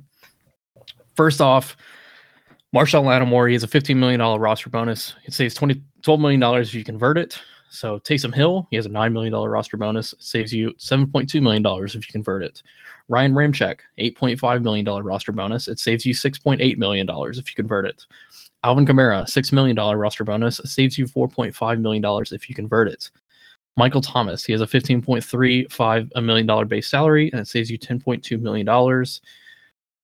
[1.16, 1.78] first off,
[2.76, 5.16] Marshon Lattimore, he has a $15 million roster bonus.
[5.26, 7.38] It saves 20, $12 million if you convert it.
[7.70, 10.14] So Taysom Hill, he has a $9 million roster bonus.
[10.14, 12.62] It saves you $7.2 million if you convert it.
[13.08, 15.68] Ryan Ramczyk, $8.5 million roster bonus.
[15.68, 18.06] It saves you $6.8 million if you convert it.
[18.64, 20.60] Alvin Kamara, $6 million roster bonus.
[20.60, 23.10] It saves you $4.5 million if you convert it.
[23.78, 27.42] Michael Thomas, he has a fifteen point three five a million dollar base salary and
[27.42, 28.66] it saves you $10.2 million.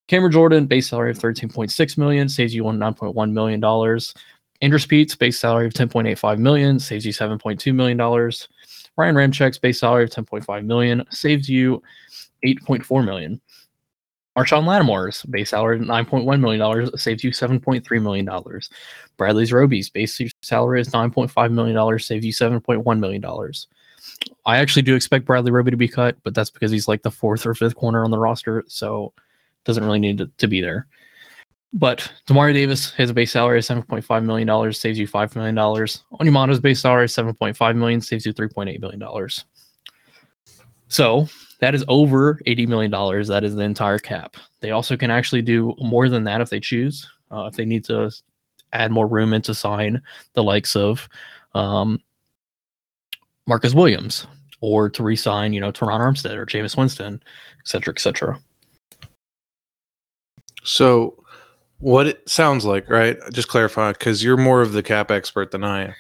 [0.08, 3.62] Cameron Jordan, base salary of 13.6 million, saves you one $9.1 million.
[4.62, 8.48] Andrus Peat's, base salary of 10.85 million, saves you 7.2 million dollars.
[8.96, 11.84] Ryan Ramczyk's base salary of 10.5 million saves you
[12.44, 13.40] 8.4 million.
[14.38, 18.70] Marshon Lattimore's base salary of 9.1 million dollars saves you 7.3 million dollars.
[19.18, 23.68] Bradley's Roby's base salary is 9.5 million dollars saves you 7.1 million dollars.
[24.46, 27.12] I actually do expect Bradley Roby to be cut, but that's because he's like the
[27.12, 29.12] fourth or fifth corner on the roster, so
[29.66, 30.88] doesn't really need to, to be there.
[31.74, 35.08] But Demario Davis has a base salary of seven point five million dollars, saves you
[35.08, 36.04] five million dollars.
[36.14, 39.46] Onyemata's base salary is 7.5 million, saves you three point eight million dollars.
[40.90, 41.28] So
[41.60, 43.28] that is over eighty million dollars.
[43.28, 44.36] That is the entire cap.
[44.60, 47.10] They also can actually do more than that if they choose.
[47.32, 48.12] Uh, if they need to
[48.74, 50.02] add more room and to sign
[50.34, 51.08] the likes of
[51.56, 52.00] um,
[53.48, 54.28] Marcus Williams
[54.62, 57.22] or to re-sign, you know, Terron Armstead or Jameis Winston,
[57.60, 58.40] et cetera, et cetera.
[60.64, 61.24] So,
[61.80, 63.18] what it sounds like, right?
[63.32, 65.94] Just clarify because you're more of the cap expert than I am.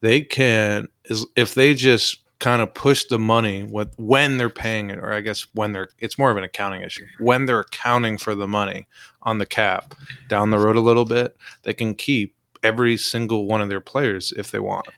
[0.00, 0.88] They can
[1.36, 5.20] if they just kind of push the money with when they're paying it, or I
[5.20, 7.06] guess when they're it's more of an accounting issue.
[7.18, 8.86] When they're accounting for the money
[9.22, 9.94] on the cap
[10.28, 14.32] down the road a little bit, they can keep every single one of their players
[14.36, 14.88] if they want.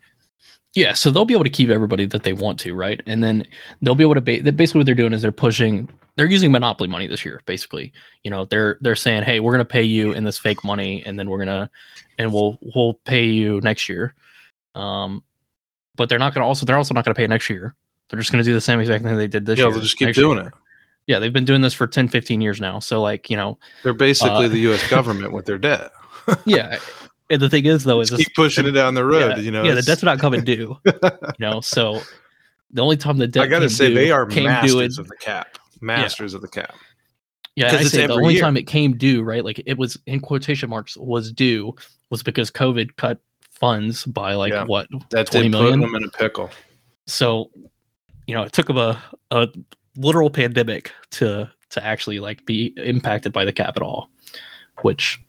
[0.75, 3.03] Yeah, so they'll be able to keep everybody that they want to, right?
[3.07, 3.47] And then
[3.83, 6.89] they'll be able to ba- basically what they're doing is they're pushing they're using monopoly
[6.89, 7.93] money this year basically.
[8.23, 11.03] You know, they're they're saying, "Hey, we're going to pay you in this fake money
[11.05, 11.71] and then we're going to
[12.19, 14.15] and we'll we'll pay you next year."
[14.75, 15.23] Um
[15.97, 17.75] but they're not going to also they're also not going to pay next year.
[18.11, 19.73] They're just going to do the same exact thing they did this Yeah, year.
[19.73, 20.49] they'll just keep doing year.
[20.49, 20.55] it.
[21.07, 22.79] Yeah, they've been doing this for 10 15 years now.
[22.79, 24.89] So like, you know, They're basically Uh, the U.S.
[24.89, 25.91] government with their debt.
[26.45, 26.79] yeah.
[27.31, 29.37] And the thing is though is Just keep pushing it down the road.
[29.37, 30.79] yeah, you know, yeah, the debt's not coming due.
[30.85, 30.93] you
[31.41, 32.01] know, so
[32.71, 35.17] the only time the debt I gotta say due- they are due masters of the
[35.17, 35.59] cap.
[35.81, 36.75] Masters of the cap.
[37.57, 38.43] Yeah, I say the only year.
[38.43, 39.45] time it came due, right?
[39.45, 41.75] Like it was in quotation marks was due
[42.11, 43.19] was because COVID cut
[43.63, 44.65] funds by like Yeah.
[44.65, 44.89] what?
[45.09, 45.53] That's 20 it.
[45.53, 46.51] Put them in a pickle.
[47.07, 47.51] So,
[48.27, 49.47] you know, it took them a, a
[49.97, 54.11] literal pandemic to to actually like be impacted by the cap at all,
[54.83, 55.21] which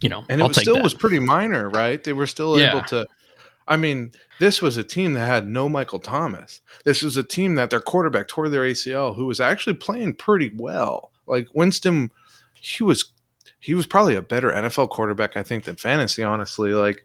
[0.00, 0.82] you know, And it I'll was still that.
[0.82, 2.02] was pretty minor, right?
[2.02, 2.70] They were still Yeah.
[2.70, 3.06] able to.
[3.68, 6.60] I mean, this was a team that had no Michael Thomas.
[6.84, 10.52] This was a team that their quarterback tore their ACL, who was actually playing pretty
[10.56, 11.10] well.
[11.26, 12.10] Like Winston,
[12.54, 13.12] he was
[13.60, 16.72] he was probably a better NFL quarterback, I think, than fantasy, honestly.
[16.72, 17.04] Like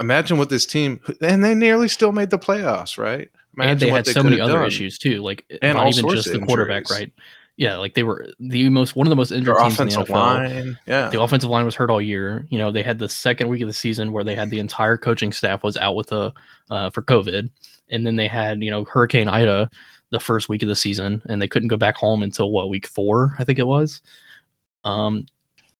[0.00, 3.28] imagine what this team and they nearly still made the playoffs, right?
[3.56, 4.66] Imagine and they had they so many other done.
[4.66, 7.00] issues too, like And not even just the quarterback, injuries.
[7.00, 7.12] right?
[7.56, 9.94] Yeah, like they were the most one of the most injured Their teams in the
[10.00, 10.16] offensive NFL.
[10.16, 10.78] line.
[10.86, 11.10] Yeah.
[11.10, 12.46] The offensive line was hurt all year.
[12.48, 14.96] You know, they had the second week of the season where they had the entire
[14.96, 16.32] coaching staff was out with the
[16.70, 17.50] uh, for COVID,
[17.90, 19.68] and then they had you know Hurricane Ida
[20.10, 22.86] the first week of the season, and they couldn't go back home until what week
[22.86, 24.00] four, I think it was.
[24.84, 25.26] Um,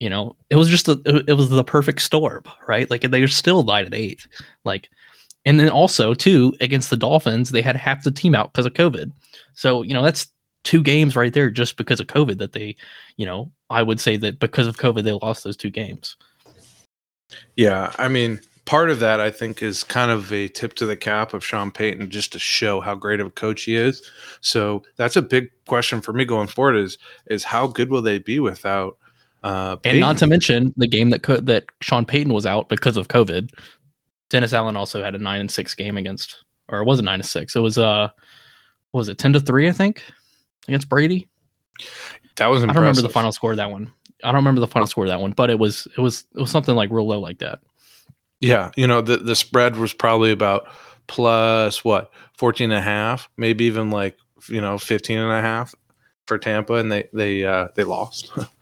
[0.01, 2.91] you know, it was just a, it, was the perfect storm, right?
[2.91, 4.27] Like they still nine and eight,
[4.65, 4.89] like,
[5.45, 8.73] and then also too against the Dolphins, they had half the team out because of
[8.73, 9.13] COVID.
[9.53, 10.29] So you know that's
[10.65, 12.77] two games right there just because of COVID that they,
[13.17, 16.17] you know, I would say that because of COVID they lost those two games.
[17.57, 20.97] Yeah, I mean, part of that I think is kind of a tip to the
[20.97, 24.03] cap of Sean Payton just to show how great of a coach he is.
[24.41, 28.19] So that's a big question for me going forward is is how good will they
[28.19, 28.97] be without
[29.43, 32.97] uh And not to mention the game that co- that Sean Payton was out because
[32.97, 33.51] of COVID.
[34.29, 37.27] Dennis Allen also had a nine and six game against, or it wasn't nine to
[37.27, 37.57] six.
[37.57, 38.09] It was uh,
[38.91, 39.69] what was it ten to three?
[39.69, 40.03] I think
[40.69, 41.29] against Brady.
[42.37, 43.93] that was I don't remember the final score of that one.
[44.23, 46.41] I don't remember the final score of that one, but it was it was it
[46.41, 47.61] was something like real low like that.
[48.41, 50.69] Yeah, you know, the the spread was probably about
[51.07, 54.17] plus what 14 and a half, maybe even like,
[54.49, 55.75] you know, 15 and a half
[56.27, 58.33] for Tampa and they they uh they lost.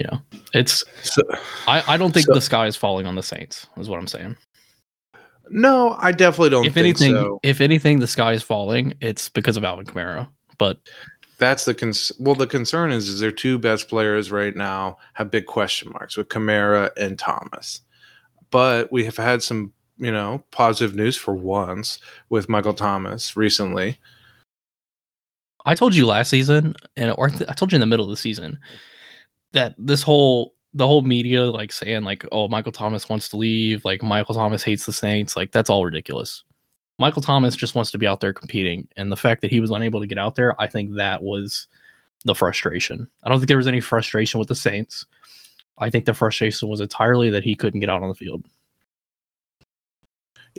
[0.00, 0.18] Yeah,
[0.54, 1.22] it's so,
[1.68, 3.66] I I don't think So- the sky is falling on the Saints.
[3.76, 4.36] Is what I'm saying.
[5.50, 7.38] no, I definitely don't if think anything, so.
[7.42, 8.94] if anything, the sky is falling.
[9.00, 10.28] It's because of Alvin Kamara.
[10.58, 10.78] But
[11.38, 12.34] That's the cons- well.
[12.34, 16.28] The concern is, is their two best players right now have big question marks with
[16.28, 17.80] Kamara and Thomas.
[18.50, 21.98] But we have had some, you know, positive news for once
[22.30, 23.98] with Michael Thomas recently.
[25.66, 28.16] I told you last season, and or I told you in the middle of the
[28.16, 28.58] season
[29.52, 33.84] that this whole the whole media like saying like, oh, Michael Thomas wants to leave,
[33.84, 36.44] like Michael Thomas hates the Saints, like that's all ridiculous.
[36.98, 39.70] Michael Thomas just wants to be out there competing, and the fact that he was
[39.70, 41.66] unable to get out there, I think that was
[42.24, 43.08] the frustration.
[43.24, 45.06] I don't think there was any frustration with the Saints.
[45.78, 48.44] I think the frustration was entirely that he couldn't get out on the field.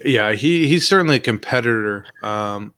[0.04, 2.06] Yeah, he he's certainly a competitor.
[2.23, 2.73] Um,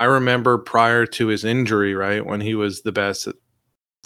[0.00, 3.28] I remember prior to his injury, right when he was the best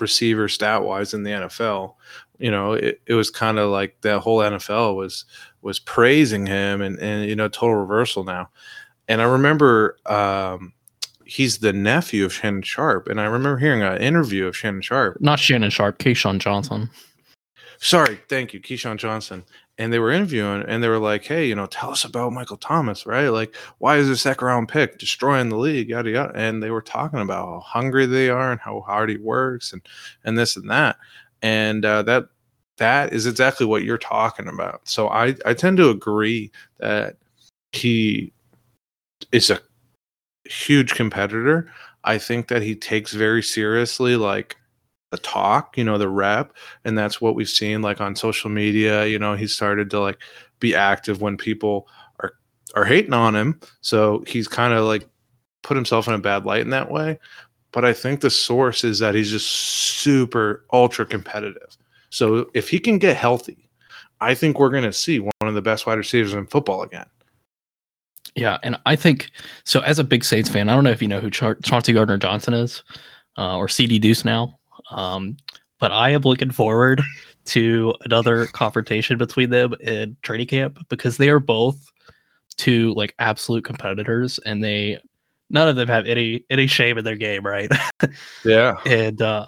[0.01, 1.95] receiver stat wise in the NFL.
[2.39, 5.25] You know, it, it was kind of like that whole NFL was
[5.63, 8.49] was praising him, and and you know, total reversal now.
[9.09, 10.73] And I remember um,
[11.25, 15.21] he's the nephew of Shannon Sharpe, and I remember hearing an interview of Shannon Sharpe.
[15.21, 16.91] Not Shannon Sharpe, Keyshawn Johnson.
[17.81, 19.45] Sorry, thank you, Keyshawn Johnson.
[19.79, 22.57] And they were interviewing, and they were like, "Hey, you know, tell us about Michael
[22.57, 23.29] Thomas, right?
[23.29, 26.83] Like, why is this second round pick destroying the league, yada yada?" And they were
[26.83, 29.83] talking about how hungry they are and how hard he works, and
[30.25, 30.97] and this and that,
[31.43, 32.27] and uh, that
[32.79, 34.89] that is exactly what you're talking about.
[34.89, 37.17] So I I tend to agree that
[37.73, 38.33] he
[39.33, 39.61] is a
[40.47, 41.71] huge competitor.
[42.05, 44.58] I think that he takes very seriously like
[45.11, 46.53] the talk, you know, the rep,
[46.85, 49.07] and that's what we've seen like on social media.
[49.07, 50.19] You know, he started to like
[50.61, 51.89] be active when people
[52.21, 52.33] are
[52.75, 53.61] are hating on him.
[53.81, 55.09] So he's kind of like
[55.63, 57.19] put himself in a bad light in that way.
[57.73, 61.77] But I think the source is that he's just super ultra competitive.
[62.11, 63.69] So if he can get healthy,
[64.21, 67.07] I think we're going to see one of the best wide receivers in football again.
[68.35, 69.31] Yeah, and I think
[69.65, 69.81] so.
[69.81, 72.19] As a big Saints fan, I don't know if you know who Char- Chauncey Gardner
[72.19, 72.83] Johnson is,
[73.37, 74.59] uh, or Ceedy Duce now,
[74.91, 75.37] um,
[75.79, 77.03] but I am looking forward
[77.47, 81.91] to another confrontation between them in training camp because they are both
[82.57, 84.99] two like absolute competitors, and they
[85.51, 87.71] none of them have any any shame in their game, right?
[88.45, 88.77] Yeah.
[88.87, 89.47] and uh,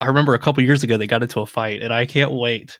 [0.00, 2.78] I remember a couple years ago they got into a fight, and I can't wait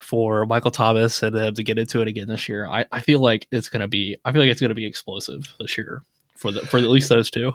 [0.00, 2.66] for Michael Thomas and them to get into it again this year.
[2.66, 5.76] I, I feel like it's gonna be I feel like it's gonna be explosive this
[5.78, 6.02] year
[6.36, 7.52] for the for at least those two.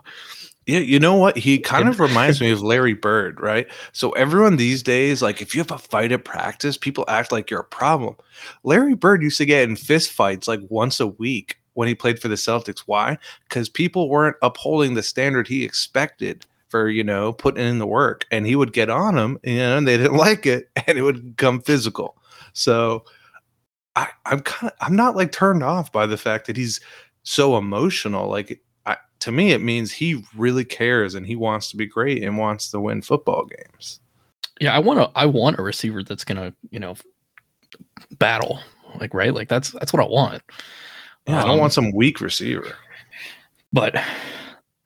[0.67, 1.37] Yeah, you know what?
[1.37, 3.67] He kind of reminds me of Larry Bird, right?
[3.93, 7.49] So everyone these days, like if you have a fight at practice, people act like
[7.49, 8.15] you're a problem.
[8.63, 12.19] Larry Bird used to get in fist fights like once a week when he played
[12.19, 12.79] for the Celtics.
[12.85, 13.17] Why?
[13.47, 18.25] Because people weren't upholding the standard he expected for, you know, putting in the work.
[18.31, 21.01] And he would get on them, you know, and they didn't like it, and it
[21.01, 22.17] would become physical.
[22.53, 23.03] So
[23.95, 26.79] I, I'm kind of I'm not like turned off by the fact that he's
[27.23, 28.29] so emotional.
[28.29, 28.61] Like
[29.21, 32.69] to me, it means he really cares and he wants to be great and wants
[32.71, 33.99] to win football games.
[34.59, 36.95] Yeah, I want to I want a receiver that's gonna you know
[38.19, 38.59] battle
[38.99, 39.33] Like, right?
[39.33, 40.43] Like that's that's what I want.
[41.27, 42.75] Yeah, I don't Um, want some weak receiver.
[43.73, 43.95] but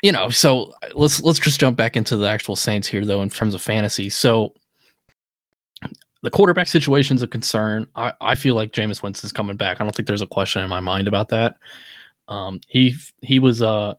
[0.04, 3.30] you know, so let's let's just jump back into the actual Saints here, though, in
[3.30, 4.10] terms of fantasy.
[4.10, 4.54] So
[6.22, 7.88] the quarterback situation is a concern.
[7.96, 9.80] I, I feel like Jameis Winston's coming back.
[9.80, 11.58] I don't think there's a question in my mind about that.
[12.28, 13.96] Um, he he was uh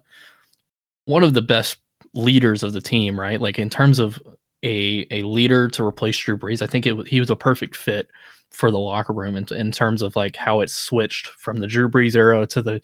[1.07, 1.79] one of the best
[2.15, 3.41] leaders of the team, right?
[3.41, 4.21] Like in terms of
[4.63, 8.09] a a leader to replace Drew Brees, I think it he was a perfect fit
[8.51, 11.89] for the locker room in, in terms of like how it switched from the Drew
[11.89, 12.81] Brees era to the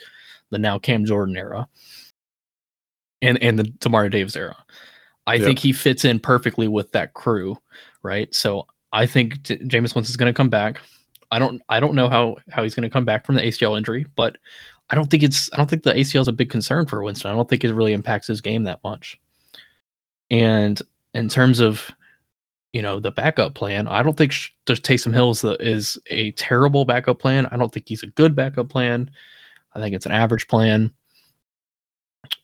[0.51, 1.69] the now Cam Jordan era
[3.21, 4.57] and and the Demario Davis era.
[5.27, 5.45] I Yep.
[5.45, 7.57] think he fits in perfectly with that crew,
[8.03, 8.35] right?
[8.35, 10.81] So I think J- Jameis Winston's going to come back.
[11.31, 13.77] I don't I don't know how how he's going to come back from the ACL
[13.79, 14.37] injury, but
[14.93, 17.31] I don't think it's I don't think the ACL is a big concern for Winston.
[17.31, 19.19] I don't think it really impacts his game that much.
[20.31, 20.81] And
[21.15, 21.91] in terms of
[22.75, 27.19] you know the backup plan, I don't think sh- Taysom Hill is a terrible backup
[27.19, 27.47] plan.
[27.47, 29.11] I don't think he's a good backup plan.
[29.75, 30.93] I think it's an average plan.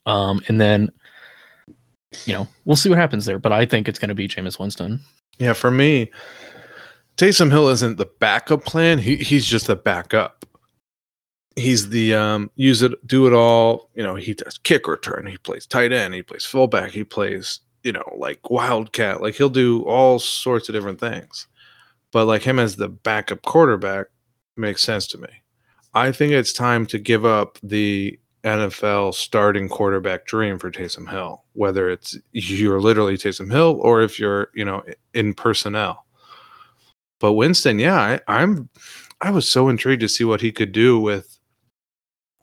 [0.06, 0.90] Um, and then
[2.24, 4.58] you know we'll see what happens there, but I think it's going to be Jameis
[4.58, 5.00] Winston.
[5.38, 6.10] Yeah, for me,
[7.18, 8.96] Taysom Hill isn't the backup plan.
[8.96, 10.46] He he's just a backup.
[11.58, 13.90] He's the um use it, do it all.
[13.94, 17.60] You know, he does kick return, he plays tight end, he plays fullback, he plays,
[17.82, 19.20] you know, like wildcat.
[19.20, 21.46] Like he'll do all sorts of different things.
[22.12, 24.06] But like him as the backup quarterback
[24.56, 25.28] makes sense to me.
[25.94, 31.44] I think it's time to give up the NFL starting quarterback dream for Taysom Hill,
[31.54, 34.82] whether it's you're literally Taysom Hill or if you're, you know,
[35.14, 36.06] in personnel.
[37.20, 38.68] But Winston, yeah, I, I'm
[39.20, 41.37] I was so intrigued to see what he could do with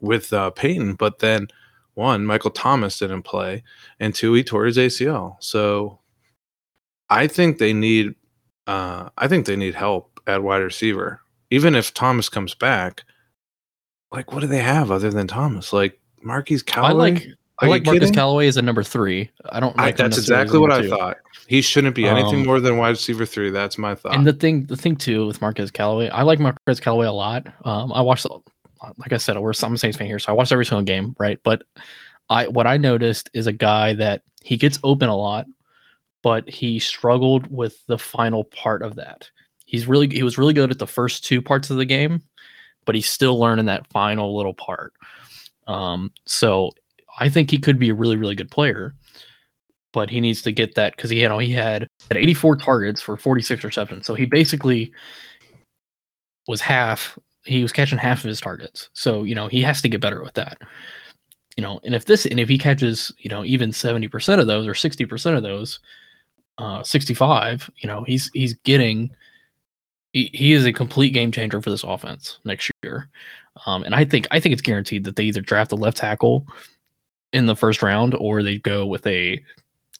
[0.00, 1.48] with uh, Payton, but then
[1.94, 3.62] one, Michael Thomas didn't play,
[3.98, 5.36] and two, he tore his ACL.
[5.40, 5.98] So
[7.08, 8.14] I think they need
[8.66, 11.20] uh I think they need help at wide receiver.
[11.50, 13.04] Even if Thomas comes back,
[14.12, 15.72] like what do they have other than Thomas?
[15.72, 16.90] Like Marquez Callaway?
[16.90, 17.26] I like
[17.58, 18.14] I like Marcus kidding?
[18.14, 19.30] Callaway as a number three.
[19.48, 19.74] I don't.
[19.78, 20.90] Like him that's exactly what I two.
[20.90, 21.16] thought.
[21.46, 23.50] He shouldn't be anything Um, more than wide receiver three.
[23.50, 24.14] That's my thought.
[24.14, 27.46] And the thing, the thing too with Marquez Callaway, I like Marquez Callaway a lot.
[27.64, 28.26] Um, I watched,
[28.98, 31.38] like I said, we're a Saints fan here, so I watched every single game, right?
[31.42, 31.62] But
[32.28, 35.46] I, what I noticed is a guy that he gets open a lot,
[36.22, 39.30] but he struggled with the final part of that.
[39.64, 42.22] He's really, he was really good at the first two parts of the game,
[42.84, 44.92] but he's still learning that final little part.
[45.66, 46.70] Um, so
[47.18, 48.94] I think he could be a really, really good player,
[49.92, 53.00] but he needs to get that because he, you know, he had had 84 targets
[53.00, 54.06] for 46 receptions.
[54.06, 54.92] So he basically
[56.46, 57.18] was half.
[57.46, 58.90] He was catching half of his targets.
[58.92, 60.58] So you know he has to get better with that.
[61.56, 64.46] You know, and if this and if he catches you know even 70 percent of
[64.46, 65.80] those or 60 percent of those,
[66.58, 69.10] uh, 65, you know he's he's getting.
[70.12, 73.10] He, he is a complete game changer for this offense next year,
[73.66, 76.46] um, and I think I think it's guaranteed that they either draft a left tackle
[77.34, 79.42] in the first round or they go with a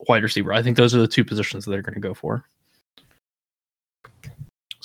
[0.08, 0.52] wide receiver.
[0.54, 2.44] I think those are the two positions that they're going to go for.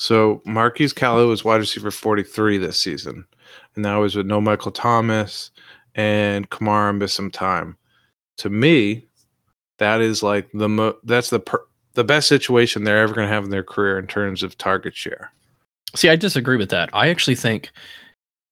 [0.02, 3.24] So Marquez Callow was wide receiver 43 this season.
[3.76, 5.52] And that was with no Michael Thomas
[5.94, 7.78] and Kamara missed some time.
[8.38, 9.06] To me,
[9.78, 13.34] that is like the mo- that's the per- the best situation they're ever going to
[13.34, 15.32] have in their career in terms of target share.
[15.94, 16.90] See, I disagree with that.
[16.94, 17.70] I actually think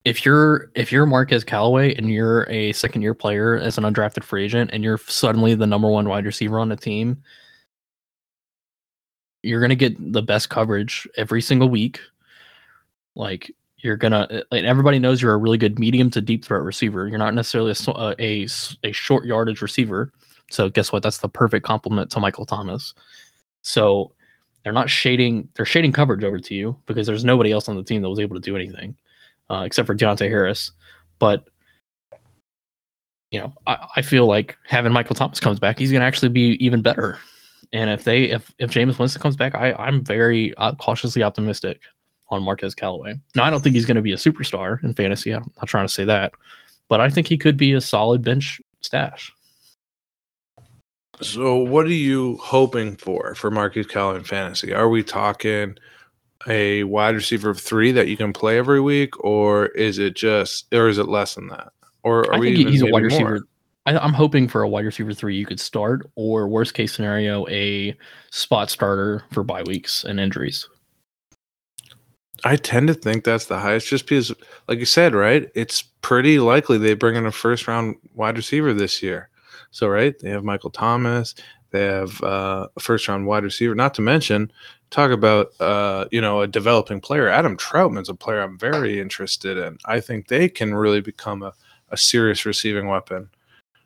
[0.05, 4.23] if you're if you're Marquez Callaway and you're a second year player as an undrafted
[4.23, 7.23] free agent and you're suddenly the number one wide receiver on the team,
[9.43, 11.99] you're gonna get the best coverage every single week.
[13.15, 17.08] Like you're gonna, like everybody knows you're a really good medium to deep threat receiver.
[17.08, 17.73] You're not necessarily
[18.19, 18.47] a
[18.84, 20.12] a short yardage receiver.
[20.52, 21.04] So guess what?
[21.04, 22.93] That's the perfect compliment to Michael Thomas.
[23.62, 24.12] So
[24.63, 27.84] they're not shading they're shading coverage over to you because there's nobody else on the
[27.84, 28.95] team that was able to do anything
[29.50, 30.71] uh, except for Deonte Harris.
[31.17, 31.48] But
[33.31, 36.29] you know, I, I feel like having Michael Thomas comes back, he's going to actually
[36.29, 37.19] be even better.
[37.71, 41.81] And if they if if Jameis Winston comes back, I I'm very uh, cautiously optimistic
[42.29, 43.19] on Marquez Callaway.
[43.35, 45.31] Now I don't think he's going to be a superstar in fantasy.
[45.31, 46.33] I'm not trying to say that,
[46.87, 49.31] but I think he could be a solid bench stash.
[51.21, 54.73] So what are you hoping for for Marquez Callaway in fantasy?
[54.73, 55.77] Are we talking
[56.47, 60.73] a wide receiver of 3 that you can play every week or is it just
[60.73, 61.73] or is it less than that?
[62.03, 63.41] Or are I we he's a wide more?
[63.90, 67.48] I, I'm hoping for a wide receiver three you could start, or worst case scenario,
[67.48, 67.98] a
[68.29, 70.69] spot starter for bye weeks and injuries.
[72.44, 74.31] I tend to think that's the highest just because,
[74.67, 75.50] like you said, right?
[75.56, 79.29] It's pretty likely they bring in a first round wide receiver this year.
[79.71, 81.33] So, right, they have Michael Thomas,
[81.71, 83.73] They have uh, a first round wide receiver.
[83.73, 84.52] Not to mention,
[84.92, 87.27] talk about uh, you know a developing player.
[87.27, 89.79] Adam Trautman's a player I'm very interested in.
[89.85, 91.54] I think they can really become a,
[91.90, 93.29] a serious receiving weapon.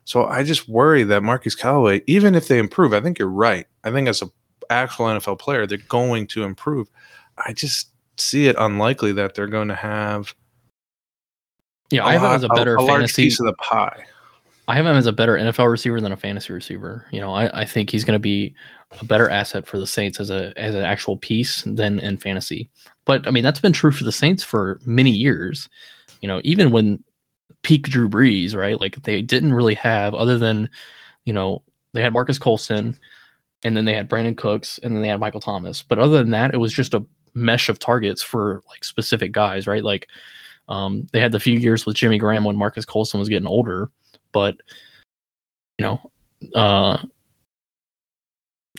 [0.04, 3.66] So I just worry that Marquez Callaway, even if they improve, I think you're right.
[3.84, 4.30] I think as a
[4.70, 6.88] actual NFL player, they're going to improve.
[7.38, 10.34] I just see it unlikely that they're going to have.
[11.90, 14.04] Yeah, I have him as a better a, a fantasy piece of the pie.
[14.66, 17.06] I have him as a better NFL receiver than a fantasy receiver.
[17.10, 18.54] You know, I, I think he's going to be
[19.00, 22.70] a better asset for the Saints as a as an actual piece than in fantasy.
[23.04, 25.68] But I mean, that's been true for the Saints for many years.
[26.22, 27.02] You know, even when
[27.62, 28.80] peak Drew Brees, right?
[28.80, 30.68] Like they didn't really have other than,
[31.24, 32.98] you know, they had Marques Colston,
[33.64, 35.82] and then they had Brandin Cooks, and then they had Michael Thomas.
[35.82, 39.66] But other than that, it was just a mesh of targets for like specific guys,
[39.66, 39.82] right?
[39.82, 40.08] Like
[40.68, 43.90] um, they had the few years with Jimmy Graham when Marques Colston was getting older,
[44.32, 44.56] but
[45.78, 46.10] you know,
[46.54, 46.98] uh,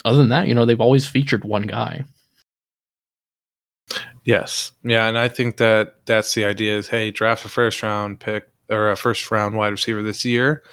[0.03, 2.05] other than that, you know, they've always featured one guy.
[4.23, 8.19] Yes, yeah, and I think that that's the idea: is hey, draft a first round
[8.19, 10.63] pick or a first round wide receiver this year,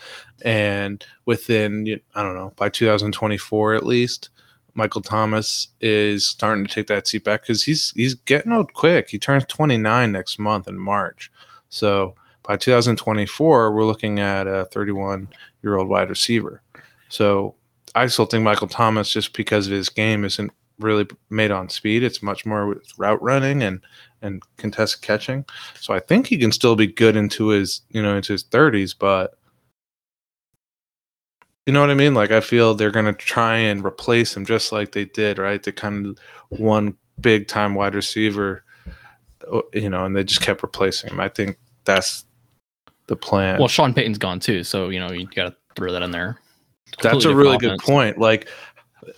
[0.45, 4.31] and within I don't know by 2024 at least,
[4.75, 9.11] Michael Thomas is starting to take that seat back because he's he's getting old quick.
[9.11, 11.31] He turns 29 next month in March,
[11.69, 15.29] so by 2024 we're looking at a 31
[15.63, 16.63] year old wide receiver.
[17.09, 17.55] So
[17.95, 22.03] I still think Michael Thomas, just because of his game, isn't really made on speed.
[22.03, 23.81] It's much more with route running and
[24.23, 25.45] and contested catching.
[25.81, 28.95] So I think he can still be good into his you know into his 30s,
[28.99, 29.39] but
[31.67, 32.15] you know what I mean?
[32.15, 35.63] Like I feel they're gonna try and replace him just like they did, right?
[35.63, 36.19] They kind of
[36.49, 38.65] one big time wide receiver,
[39.73, 41.21] you know, and they just kept replacing him.
[41.21, 42.25] I think that's
[43.07, 43.59] the plan.
[43.59, 46.39] Well, Sean Payton's gone too, so you know you got to throw that in there.
[47.01, 48.19] That's a really good point.
[48.19, 48.49] Like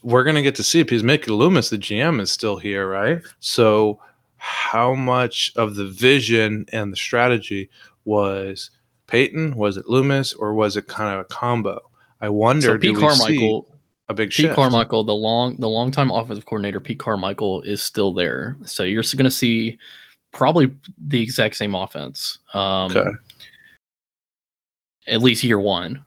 [0.02, 3.20] we're gonna get to see if he's Mickey Loomis, the GM, is still here, right?
[3.40, 4.00] So
[4.36, 7.70] how much of the vision and the strategy
[8.04, 8.70] was
[9.06, 9.56] Payton?
[9.56, 11.80] Was it Loomis, or was it kind of a combo?
[12.20, 12.66] I wonder.
[12.68, 13.68] So Pete Carmichael,
[14.08, 14.54] a big Pete shift.
[14.54, 18.56] Carmichael, the long the longtime offensive coordinator, Pete Carmichael, is still there.
[18.64, 19.78] So you're going to see
[20.32, 22.38] probably the exact same offense.
[22.52, 23.10] Um, okay.
[25.06, 26.04] At least year one.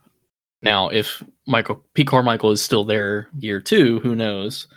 [0.61, 4.67] Now, if Michael Pete Carmichael is still there year two, who knows?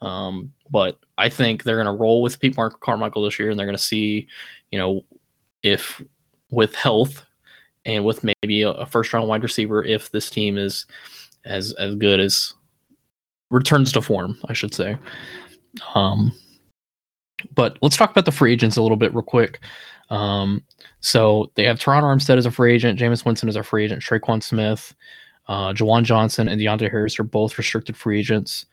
[0.00, 3.58] Um, but I think they're going to roll with Pete Mark Carmichael this year, and
[3.58, 4.28] they're going to see,
[4.70, 5.04] you know,
[5.62, 6.02] if
[6.50, 7.24] with health
[7.84, 10.86] and with maybe a, a first round wide receiver if this team is
[11.44, 12.54] as as good as
[13.50, 14.96] returns to form, I should say.
[15.94, 16.32] Um,
[17.54, 19.60] but let's talk about the free agents a little bit real quick.
[20.10, 20.62] Um,
[21.00, 24.02] so they have Terron Armstead as a free agent, Jameis Winston as a free agent,
[24.02, 24.94] Tre'Quan Smith,
[25.48, 28.66] uh, Juwan Johnson, and Deonte Harris are both restricted free agents.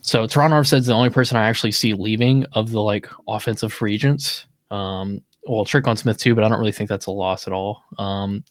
[0.00, 3.94] So Terron Armstead's the only person I actually see leaving of the like offensive free
[3.94, 4.46] agents.
[4.70, 7.82] Um, well, Tre'Quan Smith too, but I don't really think that's a loss at all.
[7.98, 8.44] Um,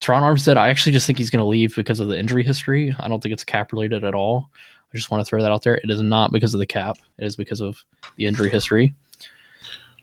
[0.00, 2.94] Terron Armstead, I actually just think he's going to leave because of the injury history.
[3.00, 4.50] I don't think it's cap related at all.
[4.92, 5.76] I just want to throw that out there.
[5.76, 6.98] It is not because of the cap.
[7.18, 7.82] It is because of
[8.16, 8.94] the injury history.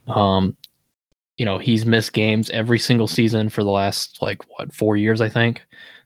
[0.08, 0.58] Um,
[1.38, 5.22] you know, he's missed games every single season for the last like what four years,
[5.22, 5.62] I think.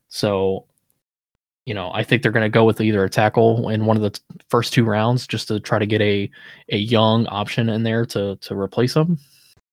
[0.09, 0.65] So,
[1.65, 4.03] you know, I think they're going to go with either a tackle in one of
[4.03, 6.29] the t- first two rounds just to try to get a
[6.69, 9.17] a young option in there to to replace him.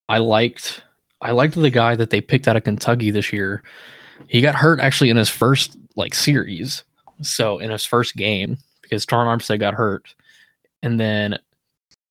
[0.08, 0.82] I liked
[1.20, 3.62] I liked the guy that they picked out of Kentucky this year.
[4.26, 6.82] He got hurt actually in his first like series.
[7.22, 10.14] So in his first game, because Terron Armstead got hurt.
[10.82, 11.38] And then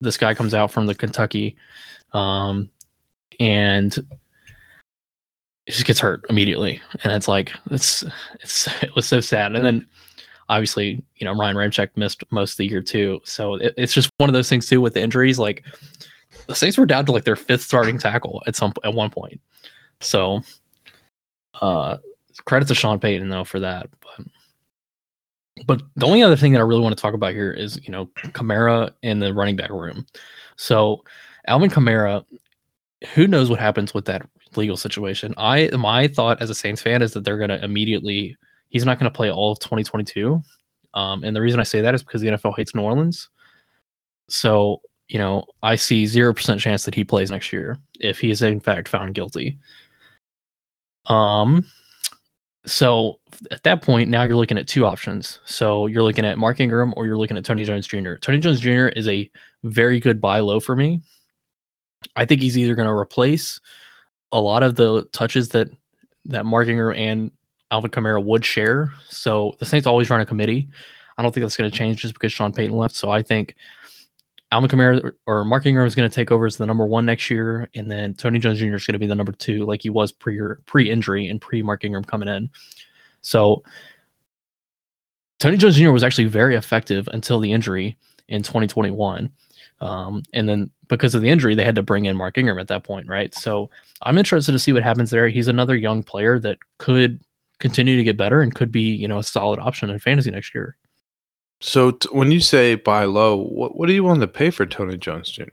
[0.00, 1.56] this guy comes out from the Kentucky
[2.12, 2.70] um,
[3.40, 3.94] and
[5.66, 6.80] he just gets hurt immediately.
[7.02, 8.04] And it's like it's
[8.40, 9.54] it's it was so sad.
[9.54, 9.86] And then
[10.48, 13.20] obviously, you know, Ryan Ramczyk missed most of the year too.
[13.24, 15.38] So it, it's just one of those things too with the injuries.
[15.38, 15.64] Like
[16.46, 19.40] the Saints were down to like their fifth starting tackle at some at one point.
[20.00, 20.40] So
[21.60, 21.98] uh
[22.44, 23.88] credit to Sean Payton though for that.
[24.00, 24.26] But
[25.66, 27.92] but the only other thing that I really want to talk about here is you
[27.92, 30.06] know Kamara in the running back room.
[30.56, 31.04] So
[31.46, 32.24] Alvin Kamara,
[33.14, 34.26] who knows what happens with that
[34.56, 35.34] legal situation?
[35.36, 38.36] I my thought as a Saints fan is that they're going to immediately
[38.68, 40.42] he's not going to play all of 2022.
[40.94, 43.28] Um, and the reason I say that is because the NFL hates New Orleans.
[44.28, 48.42] So you know, I see 0% chance that he plays next year if he is
[48.42, 49.58] in fact found guilty.
[51.06, 51.66] Um,
[52.66, 55.40] so at that point, now you're looking at two options.
[55.44, 58.14] So you're looking at Mark Ingram or you're looking at Tony Jones Jr.
[58.14, 58.86] Tony Jones Jr.
[58.88, 59.30] is a
[59.64, 61.02] very good buy low for me.
[62.16, 63.60] I think he's either going to replace
[64.32, 65.68] a lot of the touches that
[66.26, 67.30] that Mark Ingram and
[67.70, 68.92] Alvin Kamara would share.
[69.08, 70.68] So the Saints always run a committee.
[71.18, 72.94] I don't think that's going to change just because Sean Payton left.
[72.96, 73.54] So I think
[74.52, 77.30] Alvin Kamara or Mark Ingram is going to take over as the number one next
[77.30, 78.74] year, and then Tony Jones Jr.
[78.74, 81.62] is going to be the number two, like he was pre pre injury and pre
[81.62, 82.50] Mark Ingram coming in.
[83.20, 83.62] So
[85.40, 85.90] Tony Jones Jr.
[85.90, 87.96] was actually very effective until the injury
[88.28, 89.30] in 2021.
[89.80, 92.68] Um, and then because of the injury, they had to bring in Mark Ingram at
[92.68, 93.34] that point, right?
[93.34, 93.70] So
[94.02, 95.28] I'm interested to see what happens there.
[95.28, 97.20] He's another young player that could
[97.58, 100.54] continue to get better and could be, you know, a solid option in fantasy next
[100.54, 100.76] year.
[101.60, 104.66] So t- when you say buy low, what what are you willing to pay for
[104.66, 105.44] Tony Jones Jr.?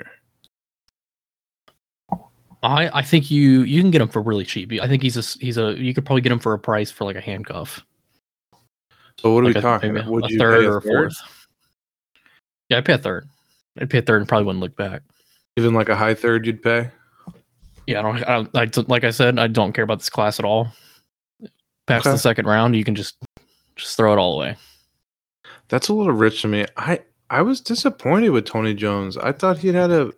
[2.64, 4.72] I I think you you can get him for really cheap.
[4.82, 7.06] I think he's a he's a you could probably get him for a price for
[7.06, 7.84] like a handcuff.
[9.20, 9.94] So what are like we a, talking?
[9.94, 11.16] maybe Would a you third or a fourth.
[12.70, 13.28] Yeah, I'd pay a third.
[13.80, 15.02] I'd pay a third and probably wouldn't look back.
[15.58, 16.90] Even like a high third, you'd pay.
[17.88, 18.24] Yeah, I don't.
[18.24, 20.72] I, don't- I don't- like I said, I don't care about this class at all.
[21.88, 22.14] Past Okay.
[22.14, 23.18] the second round, you can just
[23.76, 24.56] just throw it all away.
[25.70, 26.66] That's a little rich to me.
[26.78, 27.00] I
[27.30, 29.18] I was disappointed with Tony Jones.
[29.18, 30.12] I thought he'd had a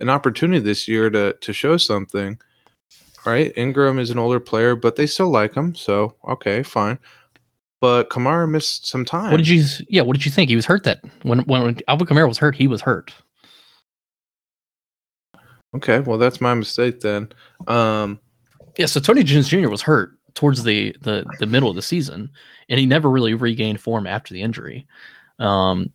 [0.00, 2.38] an opportunity this year to to show something.
[3.26, 3.52] Right?
[3.56, 5.74] Ingram is an older player, but they still like him.
[5.74, 6.98] So okay, fine.
[7.80, 9.30] But Kamara missed some time.
[9.30, 9.64] What did you?
[9.88, 10.50] Yeah, what did you think?
[10.50, 13.12] He was hurt that when when Alvin Kamara was hurt, he was hurt.
[15.76, 17.28] Okay, well that's my mistake then.
[17.66, 18.18] Um,
[18.78, 19.68] Yeah, so Tony Jones Jr.
[19.68, 22.30] was hurt towards the the the middle of the season,
[22.68, 24.86] and he never really regained form after the injury.
[25.38, 25.92] Um,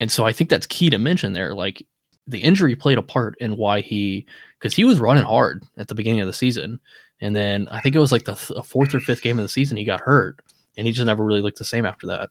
[0.00, 1.54] and so I think that's key to mention there.
[1.54, 1.86] Like
[2.26, 4.26] the injury played a part in why he,
[4.58, 6.80] because he was running hard at the beginning of the season,
[7.20, 9.48] and then I think it was like the th- fourth or fifth game of the
[9.48, 10.40] season he got hurt,
[10.76, 12.30] and he just never really looked the same after that.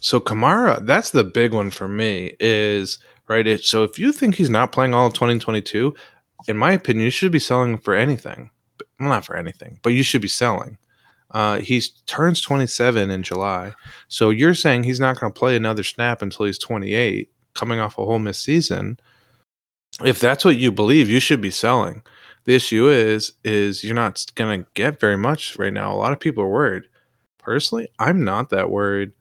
[0.00, 2.36] So Kamara, that's the big one for me.
[2.38, 3.46] Is right.
[3.46, 5.94] It, so if you think he's not playing all of 2022,
[6.46, 8.50] in my opinion, you should be selling for anything.
[9.00, 10.78] Well, not for anything, but you should be selling.
[11.30, 13.72] Uh, he turns 27 in July.
[14.08, 17.98] So you're saying he's not going to play another snap until he's 28, coming off
[17.98, 18.98] a whole miss season.
[20.04, 22.02] If that's what you believe, you should be selling.
[22.44, 25.92] The issue is, is you're not going to get very much right now.
[25.92, 26.84] A lot of people are worried.
[27.38, 29.12] Personally, I'm not that worried.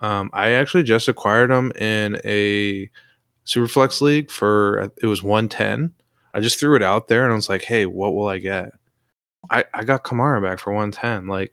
[0.00, 2.88] Um, I actually just acquired him in a
[3.46, 5.92] Superflex league for it was 110.
[6.34, 8.70] I just threw it out there and I was like, hey, what will I get?
[9.50, 11.26] I, I got Kamara back for 110.
[11.26, 11.52] Like,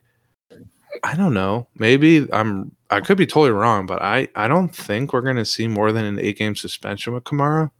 [1.02, 1.66] I don't know.
[1.74, 5.66] Maybe I'm I could be totally wrong, but I, I don't think we're gonna see
[5.68, 7.70] more than an eight game suspension with Kamara.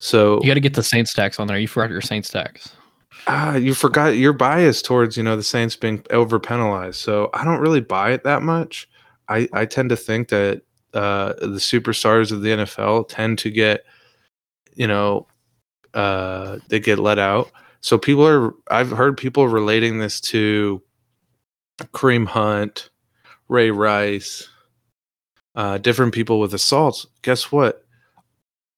[0.00, 1.58] So You got to get the Saints tax on there.
[1.58, 2.72] You forgot your Saints tax.
[3.26, 6.96] Ah, you forgot your bias towards you know the Saints being over penalized.
[7.00, 8.88] So I don't really buy it that much.
[9.28, 10.62] I, I tend to think that
[10.94, 13.84] uh, the superstars of the NFL tend to get,
[14.74, 15.26] you know,
[15.94, 17.50] uh, they get let out.
[17.80, 18.54] So people are.
[18.70, 20.82] I've heard people relating this to
[21.92, 22.90] Kareem Hunt,
[23.48, 24.48] Ray Rice,
[25.54, 27.06] uh, different people with assaults.
[27.22, 27.84] Guess what?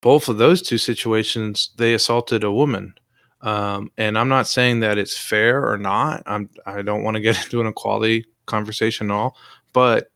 [0.03, 2.95] Both of those two situations, they assaulted a woman.
[3.43, 6.22] Um, and I'm not saying that it's fair or not.
[6.26, 9.36] I'm I don't want to get into an equality conversation at all,
[9.72, 10.11] but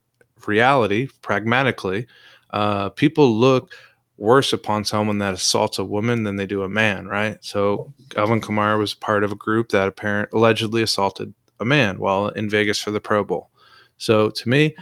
[0.46, 2.06] reality, pragmatically,
[2.50, 3.74] uh, people look
[4.16, 7.38] worse upon someone that assaults a woman than they do a man, right?
[7.40, 12.28] So Alvin Kamara was part of a group that apparent allegedly assaulted a man while
[12.28, 13.50] in Vegas for the Pro Bowl.
[13.96, 14.76] So to me,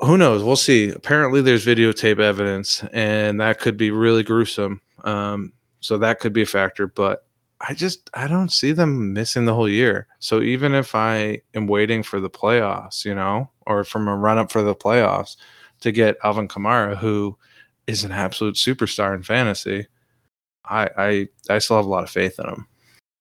[0.00, 0.42] who knows?
[0.42, 0.90] We'll see.
[0.90, 4.80] Apparently, there's videotape evidence, and that could be really gruesome.
[5.04, 5.52] Um,
[5.86, 7.24] so that could be a factor, but
[7.60, 10.08] I just I don't see them missing the whole year.
[10.18, 14.36] So even if I am waiting for the playoffs, you know, or from a run
[14.36, 15.36] up for the playoffs
[15.82, 17.38] to get Alvin Kamara, who
[17.86, 19.86] is an absolute superstar in fantasy,
[20.64, 22.66] I I I still have a lot of faith in him.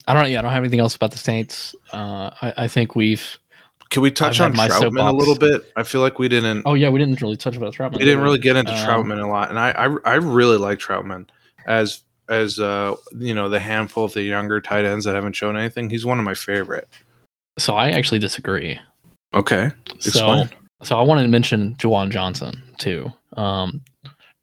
[0.07, 0.31] I don't.
[0.31, 1.75] Yeah, I don't have anything else about the Saints.
[1.93, 3.37] Uh, I, I think we've.
[3.91, 5.71] Can we touch I've on my Trautman a little bit?
[5.75, 6.63] I feel like we didn't.
[6.65, 7.99] Oh yeah, we didn't really touch about Trautman.
[7.99, 10.79] we didn't really get into Um, Trautman a lot, and I, I I really like
[10.79, 11.29] Trautman
[11.67, 15.57] as as uh you know the handful of the younger tight ends that haven't shown
[15.57, 15.89] anything.
[15.89, 16.87] He's one of my favorite.
[17.57, 18.79] So I actually disagree.
[19.33, 20.49] Okay, So, Explain.
[20.83, 23.11] so I wanted to mention Juwan Johnson too.
[23.35, 23.81] Um,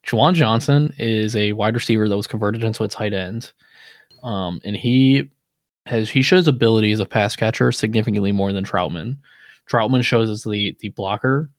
[0.05, 3.51] Juwan Johnson is a wide receiver that was converted into a tight end,
[4.23, 5.29] um, and he
[5.85, 9.17] has he shows ability as a pass catcher significantly more than Trautman.
[9.69, 11.49] Trautman shows as the the blocker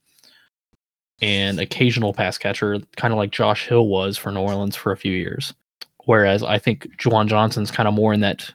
[1.22, 4.96] and occasional pass catcher, kind of like Josh Hill was for New Orleans for a
[4.96, 5.54] few years.
[6.06, 8.52] Whereas I think Juwan Johnson's kind of more in that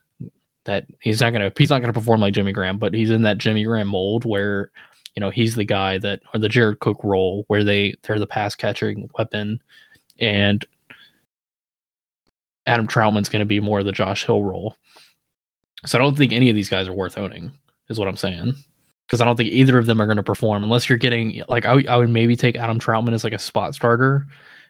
[0.66, 3.38] that he's not gonna he's not gonna perform like Jimmy Graham, but he's in that
[3.38, 4.72] Jimmy Graham mold where
[5.16, 8.28] you know he's the guy that or the Jared Cook role where they they're the
[8.28, 9.62] pass catching weapon,
[10.20, 10.66] and
[12.66, 14.78] Adam Trautman's to be more of the Josh Hill role.
[15.86, 17.52] So I don't think any of these guys are worth owning,
[17.90, 18.54] is what I'm saying.
[19.08, 21.66] Because I don't think either of them are going to perform unless you're getting like
[21.66, 24.28] I, I would maybe take Adam Trautman as like a spot starter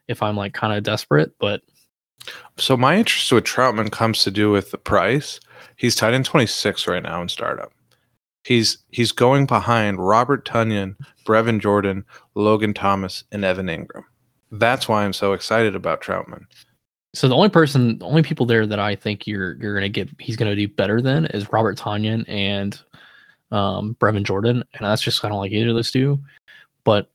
[0.07, 1.33] if I'm like kind of desperate.
[1.39, 1.61] But
[2.57, 5.39] So my interest with Trautman comes to do with the price.
[5.75, 7.71] He's tied in 26 right now in startup.
[8.43, 10.95] He's he's going behind Robert Tonyan,
[11.25, 12.05] Brevin Jordan,
[12.35, 14.03] Logan Thomas, and Evan Engram.
[14.51, 16.45] That's why I'm so excited about Trautman.
[17.13, 20.09] so the only person, the only people there that I think you're you're to get,
[20.19, 22.79] he's to do better than is Robert Tonyan and
[23.51, 26.19] um, Brevin Jordan, and that's just kind of like either of those two.
[26.83, 27.11] But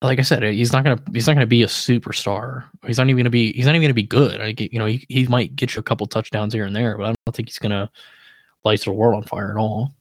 [0.00, 2.64] like I said, he's not gonna he's not gonna be a superstar.
[2.86, 4.60] He's not even gonna be he's not even gonna be good.
[4.60, 7.14] You know he, he might get you a couple touchdowns here and there, but I
[7.26, 7.90] don't think he's gonna
[8.64, 9.94] light the world on fire at all.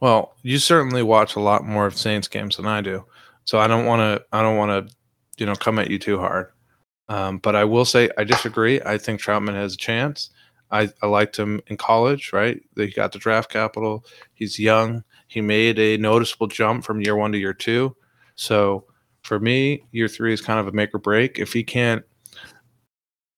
[0.00, 3.04] Well, you certainly watch a lot more of Saints games than I do,
[3.44, 4.24] so I don't want to.
[4.32, 4.94] I don't want to,
[5.38, 6.52] you know, come at you too hard.
[7.08, 8.80] Um, but I will say I disagree.
[8.84, 10.30] I think Trautman has a chance.
[10.70, 12.60] I, I liked him in college, right?
[12.76, 14.04] He got the draft capital.
[14.34, 15.04] He's young.
[15.28, 17.96] He made a noticeable jump from year one to year two.
[18.36, 18.84] So
[19.22, 21.38] for me, year three is kind of a make or break.
[21.38, 22.04] If he can't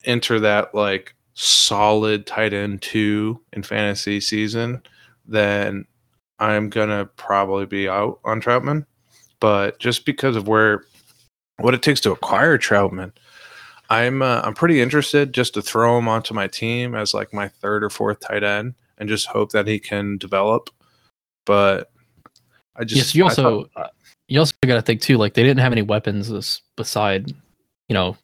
[0.05, 4.83] enter that like solid tight end two in fantasy season,
[5.27, 5.85] then
[6.39, 8.87] I'm gonna probably be out on Trautman.
[9.41, 10.85] But just because of where
[11.59, 13.13] what it takes to acquire Trautman,
[13.91, 17.49] I'm uh, I'm pretty interested just to throw him onto my team as like my
[17.49, 20.71] third or fourth tight end and just hope that he can develop.
[21.47, 21.91] But
[22.77, 23.89] I just yes, you I also thought- uh,
[24.29, 25.17] you also got to think too.
[25.17, 27.31] Like they didn't have any weapons beside,
[27.89, 28.17] you know,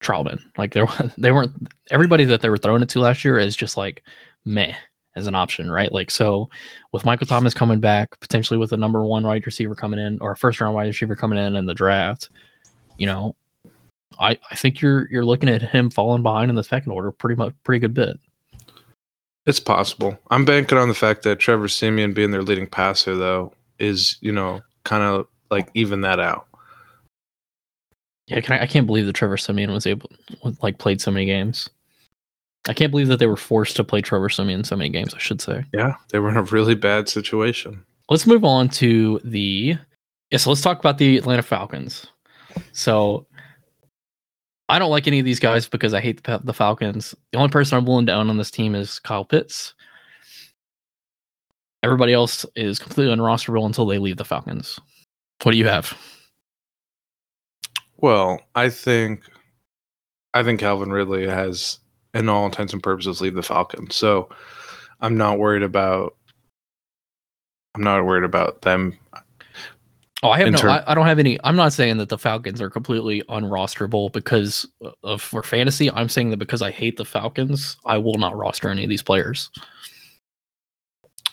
[0.00, 0.40] Trautman.
[0.56, 0.86] Like there,
[1.18, 1.52] they weren't.
[1.90, 4.02] Everybody that they were throwing it to last year is just like
[4.44, 4.74] meh
[5.16, 5.90] as an option, right?
[5.90, 6.50] Like so,
[6.92, 10.32] with Michael Thomas coming back, potentially with a number one wide receiver coming in or
[10.32, 12.28] a first round wide receiver coming in in the draft,
[12.98, 13.34] you know,
[14.20, 17.36] I I think you're you're looking at him falling behind in the second order pretty
[17.36, 18.18] much pretty good bit.
[19.46, 20.18] It's possible.
[20.30, 24.32] I'm banking on the fact that Trevor Siemian being their leading passer, though, is you
[24.32, 26.46] know kind of like even that out.
[28.28, 30.10] Yeah, can I, I can't believe that Trevor Siemian was able
[30.62, 31.68] like played so many games.
[32.68, 35.14] I can't believe that they were forced to play Trevor Siemian so many games.
[35.14, 35.64] I should say.
[35.74, 37.84] Yeah, they were in a really bad situation.
[38.08, 39.76] Let's move on to the
[40.30, 40.38] yeah.
[40.38, 42.06] So let's talk about the Atlanta Falcons.
[42.72, 43.26] So
[44.68, 47.14] I don't like any of these guys because I hate the, the Falcons.
[47.32, 49.74] The only person I'm willing to own on this team is Kyle Pitts.
[51.82, 54.80] Everybody else is completely unrosterable until they leave the Falcons.
[55.42, 55.96] What do you have?
[57.98, 59.22] Well, I think
[60.34, 61.78] I think Calvin Ridley has,
[62.12, 63.96] in all intents and purposes, leave the Falcons.
[63.96, 64.28] So
[65.00, 66.14] I'm not worried about.
[67.74, 68.98] I'm not worried about them.
[70.22, 70.58] Oh, I have no.
[70.58, 71.38] term- I, I don't have any.
[71.44, 75.90] I'm not saying that the Falcons are completely unrosterable because uh, of for fantasy.
[75.90, 79.02] I'm saying that because I hate the Falcons, I will not roster any of these
[79.02, 79.50] players.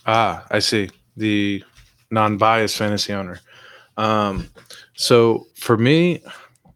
[0.06, 1.64] Ah, I see the
[2.12, 3.40] non-biased fantasy owner.
[3.98, 4.50] Um,
[4.96, 6.24] so for me,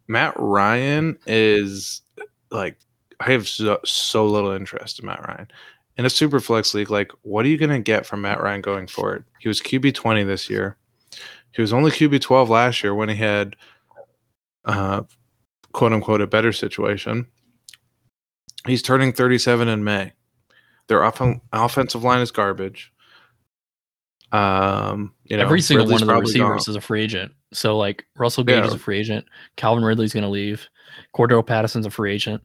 [0.06, 2.02] Matt Ryan is
[2.50, 2.76] like
[3.20, 5.48] I have so, so little interest in Matt Ryan
[5.96, 6.90] in a super flex league.
[6.90, 9.24] Like, what are you going to get from Matt Ryan going forward?
[9.40, 10.76] He was QB twenty this year.
[11.52, 13.56] He was only QB twelve last year when he had,
[14.64, 15.02] uh,
[15.72, 17.26] quote unquote, a better situation.
[18.66, 20.12] He's turning thirty seven in May.
[20.86, 22.92] Their offen- offensive line is garbage.
[24.32, 26.72] Um, you know, Every single Ridley's one of the receivers gone.
[26.72, 27.32] is a free agent.
[27.52, 28.66] So like Russell Gage Yeah.
[28.66, 29.24] is a free agent.
[29.56, 30.68] Calvin Ridley's going to leave.
[31.16, 32.42] Cordarrelle Patterson's a free agent.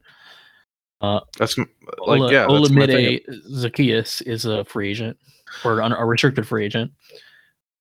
[1.37, 1.67] That's like
[1.99, 2.69] Ola, yeah, that's.
[2.69, 3.19] Olamide
[3.51, 5.17] Zaccheaus is a free agent
[5.65, 6.91] or un- a restricted free agent.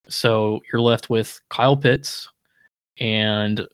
[0.09, 2.27] So you're left with Kyle Pitts
[2.99, 3.65] and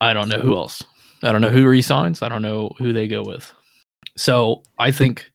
[0.00, 0.82] I don't know who else.
[1.22, 2.22] I don't know who resigns.
[2.22, 3.52] I don't know who they go with.
[4.16, 5.30] So I think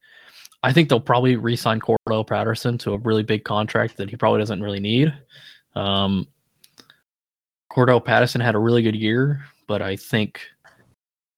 [0.63, 4.39] I think they'll probably re-sign Cordarrelle Patterson to a really big contract that he probably
[4.39, 5.13] doesn't really need.
[5.75, 6.27] Um,
[7.71, 10.41] Cordarrelle Patterson had a really good year, but I think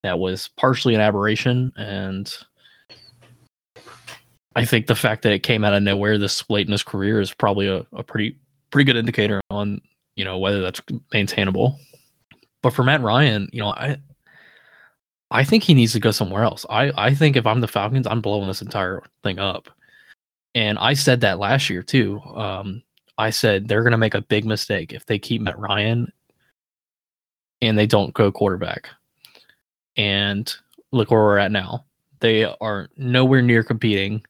[0.04, 2.34] that was partially an aberration, and
[4.56, 7.22] I think the fact that it came out of nowhere this late in his career
[7.22, 8.38] is probably a, a pretty
[8.72, 9.82] pretty good indicator on
[10.16, 10.82] you know whether that's
[11.14, 11.78] maintainable.
[12.64, 13.98] But for Matt Ryan, you know, I
[15.32, 16.66] I think he needs to go somewhere else.
[16.70, 19.70] I I think if I'm the Falcons, I'm blowing this entire thing up.
[20.54, 22.20] And I said that last year too.
[22.36, 22.84] Um,
[23.18, 26.12] I said they're going to make a big mistake if they keep Matt Ryan
[27.62, 28.90] and they don't go quarterback.
[29.96, 30.54] And
[30.92, 31.86] look where we're at now.
[32.20, 34.24] They are nowhere near competing.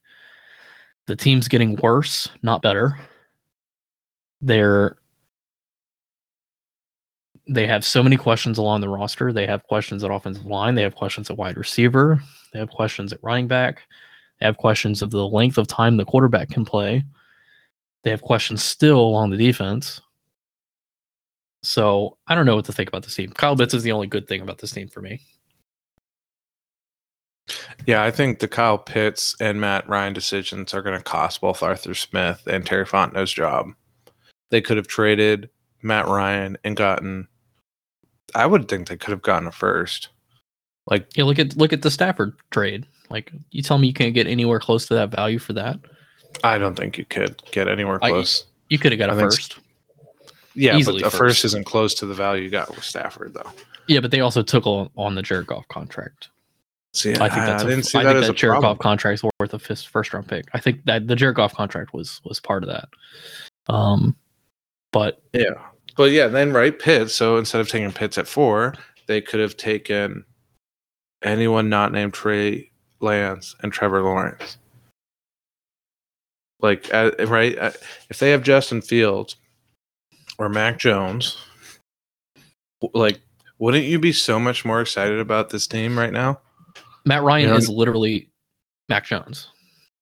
[1.06, 2.98] The team's getting worse, not better.
[4.40, 4.96] They're
[7.48, 9.32] they have so many questions along the roster.
[9.32, 10.74] They have questions at offensive line.
[10.74, 12.22] They have questions at wide receiver.
[12.52, 13.82] They have questions at running back.
[14.40, 17.04] They have questions of the length of time the quarterback can play.
[18.04, 20.00] They have questions still along the defense.
[21.62, 23.32] So I don't know what to think about this team.
[23.32, 25.20] Kyle Pitts is the only good thing about this team for me.
[27.86, 31.62] Yeah, I think the Kyle Pitts and Matt Ryan decisions are going to cost both
[31.62, 33.68] Arthur Smith and Terry Fontenot's job.
[34.50, 35.50] They could have traded
[35.82, 37.28] Matt Ryan and gotten.
[38.34, 40.08] I would think they could have gotten a first.
[40.86, 42.86] Like, Yeah, look at look at the Stafford trade.
[43.10, 45.78] Like you tell me you can't get anywhere close to that value for that.
[46.42, 48.46] I don't think you could get anywhere I- close.
[48.68, 49.58] You could have got I first.
[50.54, 51.18] yeah, easily but a first.
[51.42, 51.44] first.
[51.44, 53.50] isn't close to the value you got with Stafford, though.
[53.86, 56.30] Yeah, but they also took on, on the Jared Goff contract.
[56.94, 58.76] See, I think that's I a- didn't see I that think as that Jared problem.
[58.76, 60.46] Goff contract's worth a fist, first round pick.
[60.54, 62.88] I think that the Jared Goff contract was was part of that.
[63.68, 64.16] Um,
[64.90, 65.54] but Yeah.
[65.96, 67.14] But yeah, then right, Pitts.
[67.14, 68.74] So instead of taking Pitts at four,
[69.06, 70.24] they could have taken
[71.22, 72.70] anyone not named Trey
[73.00, 74.56] Lance and Trevor Lawrence.
[76.60, 77.58] Like, uh, right?
[77.58, 77.72] Uh,
[78.08, 79.36] if they have Justin Fields
[80.38, 81.36] or Mac Jones,
[82.94, 83.20] like,
[83.58, 86.40] wouldn't you be so much more excited about this team right now?
[87.04, 88.30] Matt Ryan You know- is literally
[88.88, 89.48] Mac Jones.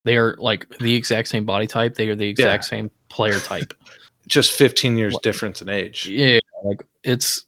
[0.05, 1.95] They are like the exact same body type.
[1.95, 3.75] They are the exact same player type.
[4.31, 6.07] Just 15 years What- difference in age.
[6.07, 7.45] yeah, like it's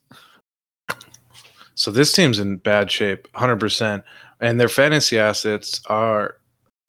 [1.74, 4.02] So this team's in bad shape, 100%.
[4.40, 6.36] And their fantasy assets are,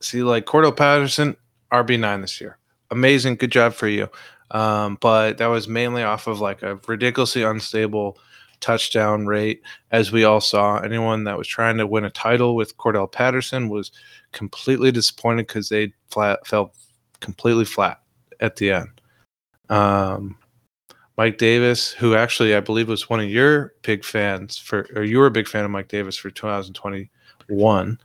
[0.02, 1.38] see, like Cordarrelle Patterson,
[1.72, 2.58] RB9 this year.
[2.92, 3.36] Amazing.
[3.38, 4.10] Good job for you.
[4.52, 8.18] Um, but that was mainly off of like a ridiculously unstable
[8.60, 9.62] touchdown rate.
[9.92, 13.70] As we all saw, anyone that was trying to win a title with Cordarrelle Patterson
[13.70, 13.92] was
[14.32, 16.74] completely disappointed because they flat, fell
[17.20, 18.02] completely flat
[18.42, 18.90] at the end.
[19.70, 20.38] Um,
[21.18, 25.20] Mike Davis, who actually I believe was one of your big fans for, or you
[25.20, 28.00] were a big fan of Mike Davis for 2021.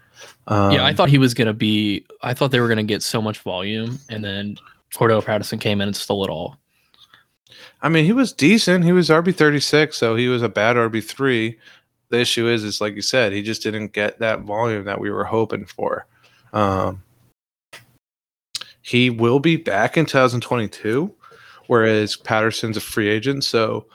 [0.46, 0.84] Um, yeah.
[0.84, 2.04] I thought he was gonna be.
[2.22, 4.56] I thought they were gonna get so much volume, and then
[4.94, 6.58] Cordarrelle Patterson came in and stole it all.
[7.80, 8.84] I mean, he was decent.
[8.84, 11.58] He was RB 36, so he was a bad RB three.
[12.10, 15.10] The issue is, is like you said, he just didn't get that volume that we
[15.10, 16.06] were hoping for.
[16.52, 17.02] Um,
[18.82, 21.14] he will be back in 2022,
[21.68, 23.86] whereas Patterson's a free agent, so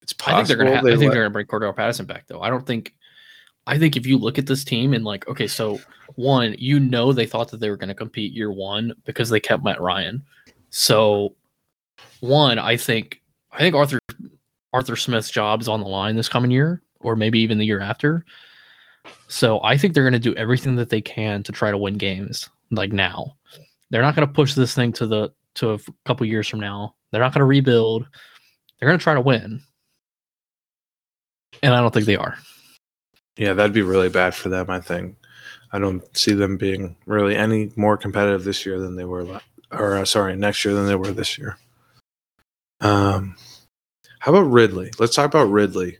[0.00, 0.76] it's possible I think they're gonna.
[0.76, 2.40] Ha- they I think let- they're gonna bring Cordarrelle Patterson back, though.
[2.40, 2.94] I don't think.
[3.66, 5.78] I think if you look at this team and like, okay, so
[6.16, 9.38] one, you know, they thought that they were going to compete year one because they
[9.38, 10.24] kept Matt Ryan.
[10.70, 11.36] So,
[12.20, 13.20] one, I think,
[13.52, 14.00] I think Arthur
[14.72, 17.80] Arthur Smith's job is on the line this coming year, or maybe even the year
[17.80, 18.24] after.
[19.28, 21.98] So, I think they're going to do everything that they can to try to win
[21.98, 23.36] games like now.
[23.90, 25.30] They're not going to push this thing to the
[25.60, 26.94] to a couple years from now.
[27.10, 28.06] They're not going to rebuild.
[28.78, 29.62] They're going to try to win.
[31.62, 32.36] And I don't think they are.
[33.36, 34.70] Yeah, that'd be really bad for them.
[34.70, 35.16] I think.
[35.72, 39.40] I don't see them being really any more competitive this year than they were, la-
[39.70, 41.56] or uh, sorry, next year than they were this year.
[42.80, 43.36] Um,
[44.18, 44.90] how about Ridley?
[44.98, 45.98] Let's talk about Ridley.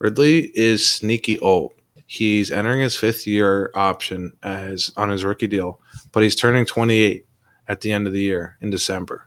[0.00, 1.72] Ridley is sneaky old.
[2.06, 5.80] He's entering his fifth year option as on his rookie deal,
[6.12, 7.26] but he's turning 28
[7.68, 9.26] at the end of the year in December.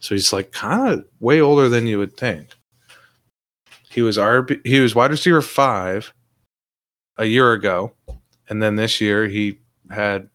[0.00, 2.48] So he's like kind of way older than you would think.
[3.90, 6.12] He was RB, he was wide receiver five
[7.16, 7.92] a year ago,
[8.48, 9.58] and then this year he
[9.90, 10.28] had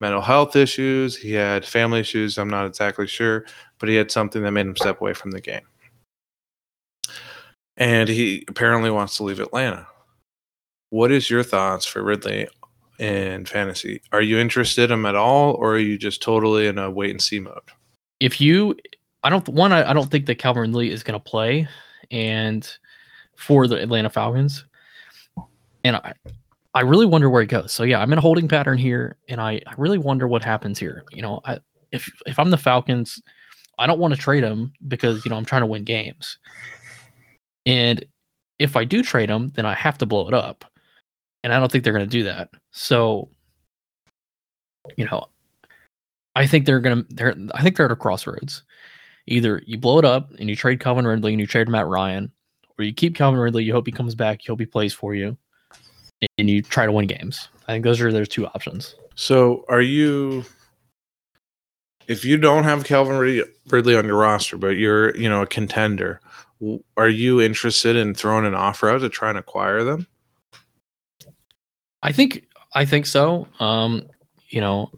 [0.00, 1.16] mental health issues.
[1.16, 2.38] He had family issues.
[2.38, 3.44] I'm not exactly sure,
[3.78, 5.66] but he had something that made him step away from the game.
[7.76, 9.86] And he apparently wants to leave Atlanta.
[10.90, 12.48] What is your thoughts for Ridley
[13.02, 14.00] in fantasy?
[14.12, 17.10] Are you interested in him at all, or are you just totally in a wait
[17.10, 17.60] and see mode?
[18.22, 18.76] if you
[19.24, 21.68] I don't one I, I don't think that Calvin Lee is going to play
[22.10, 22.70] and
[23.36, 24.64] for the Atlanta Falcons
[25.84, 26.14] and I
[26.74, 27.70] I really wonder where he goes.
[27.70, 30.78] So yeah, I'm in a holding pattern here and I, I really wonder what happens
[30.78, 31.04] here.
[31.10, 31.58] You know, I
[31.90, 33.20] if if I'm the Falcons,
[33.78, 36.38] I don't want to trade him because you know I'm trying to win games.
[37.66, 38.04] And
[38.60, 40.64] if I do trade him, then I have to blow it up.
[41.44, 42.50] And I don't think they're going to do that.
[42.70, 43.28] So
[44.96, 45.26] you know,
[46.34, 48.62] I think they're gonna they're I think they're at a crossroads.
[49.26, 52.32] Either you blow it up and you trade Calvin Ridley and you trade Matt Ryan,
[52.78, 55.14] or you keep Calvin Ridley, you hope he comes back, you hope he plays for
[55.14, 55.36] you,
[56.38, 57.48] and you try to win games.
[57.68, 58.96] I think those are there's two options.
[59.14, 60.44] So, are you
[62.08, 66.20] if you don't have Calvin Ridley on your roster, but you're you know a contender,
[66.96, 70.06] are you interested in throwing an offer out to try and acquire them?
[72.02, 73.46] I think I think so.
[73.60, 74.06] Um,
[74.48, 74.90] you know,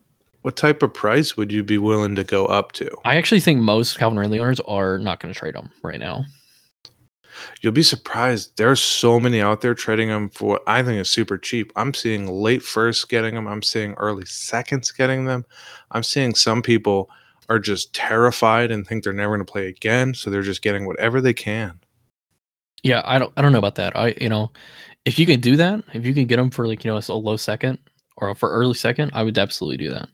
[0.43, 2.91] What type of price would you be willing to go up to?
[3.05, 6.25] I actually think most Calvin Ridley owners are not going to trade him right now.
[7.61, 8.57] You'll be surprised.
[8.57, 11.73] There's so many out there trading them for what I think is super cheap.
[11.75, 13.49] I'm seeing late first getting them.
[13.49, 15.45] I'm seeing early seconds getting them.
[15.91, 17.11] I'm seeing some people
[17.49, 20.87] are just terrified and think they're never going to play again, so they're just getting
[20.87, 21.81] whatever they can.
[22.85, 23.97] Yeah, I don't I don't know about that.
[23.97, 24.53] I you know,
[25.05, 27.15] if you can do that, if you can get them for like you know a
[27.15, 27.79] low second
[28.17, 30.09] or for early second, I would absolutely do that.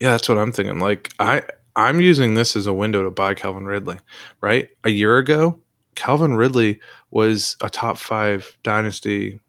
[0.00, 0.78] Yeah, that's what I'm thinking.
[0.78, 1.42] Like I
[1.76, 3.98] I'm using this as a window to buy Calvin Ridley,
[4.40, 4.68] right?
[4.84, 5.58] A year ago,
[5.96, 6.80] Calvin Ridley
[7.10, 9.40] was a top 5 dynasty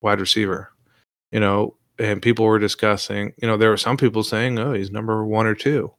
[0.00, 0.72] wide receiver.
[1.32, 4.90] You know, and people were discussing, you know, there were some people saying, "Oh, he's
[4.90, 5.92] number 1 or 2."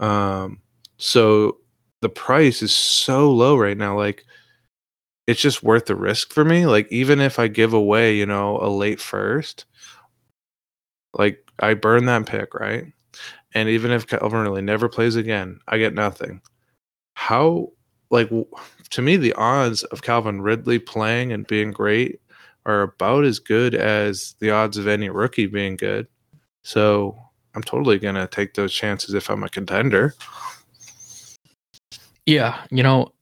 [0.00, 0.60] Um
[0.96, 1.58] so
[2.02, 4.24] the price is so low right now like
[5.30, 6.66] it's just worth the risk for me.
[6.66, 9.64] Like even if I give away, you know, a late first,
[11.14, 12.92] like I burn that pick, right?
[13.54, 16.40] And even if Calvin Ridley never plays again, I get nothing.
[17.14, 17.70] How
[18.10, 18.28] like
[18.90, 22.20] to me the odds of Calvin Ridley playing and being great
[22.66, 26.08] are about as good as the odds of any rookie being good.
[26.64, 27.16] So
[27.54, 30.16] I'm totally gonna take those chances if I'm a contender.
[32.26, 33.12] Yeah, you know,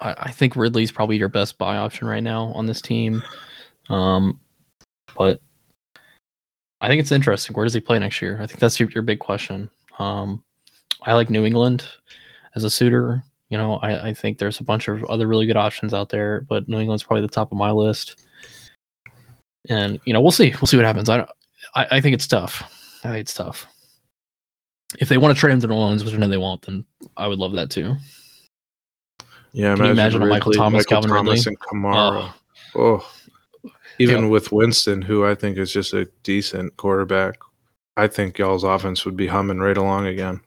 [0.00, 3.22] I, I think Ridley's probably your best buy option right now on this team.
[3.88, 4.40] Um,
[5.16, 5.40] but
[6.80, 7.54] I think it's interesting.
[7.54, 8.38] Where does he play next year?
[8.40, 9.70] I think that's your, your big question.
[9.98, 10.42] Um,
[11.02, 11.84] I like New England
[12.54, 13.22] as a suitor.
[13.50, 16.42] You know, I, I think there's a bunch of other really good options out there,
[16.42, 18.24] but New England's probably the top of my list.
[19.68, 20.50] And you know, we'll see.
[20.50, 21.08] We'll see what happens.
[21.08, 21.26] I
[21.74, 22.62] I, I think it's tough.
[23.04, 23.66] I think it's tough.
[24.98, 26.84] If they want to trade him to New Orleans, which I know they won't, then
[27.16, 27.96] I would love that too.
[29.52, 31.50] Yeah, Can you imagine a Michael Thomas, Calvin Thomas Ridley?
[31.50, 32.32] and Kamara.
[32.74, 33.08] Oh,
[33.98, 34.28] even Yeah.
[34.28, 37.38] with Winston, who I think is just a decent quarterback,
[37.96, 40.40] I think y'all's offense would be humming right along again.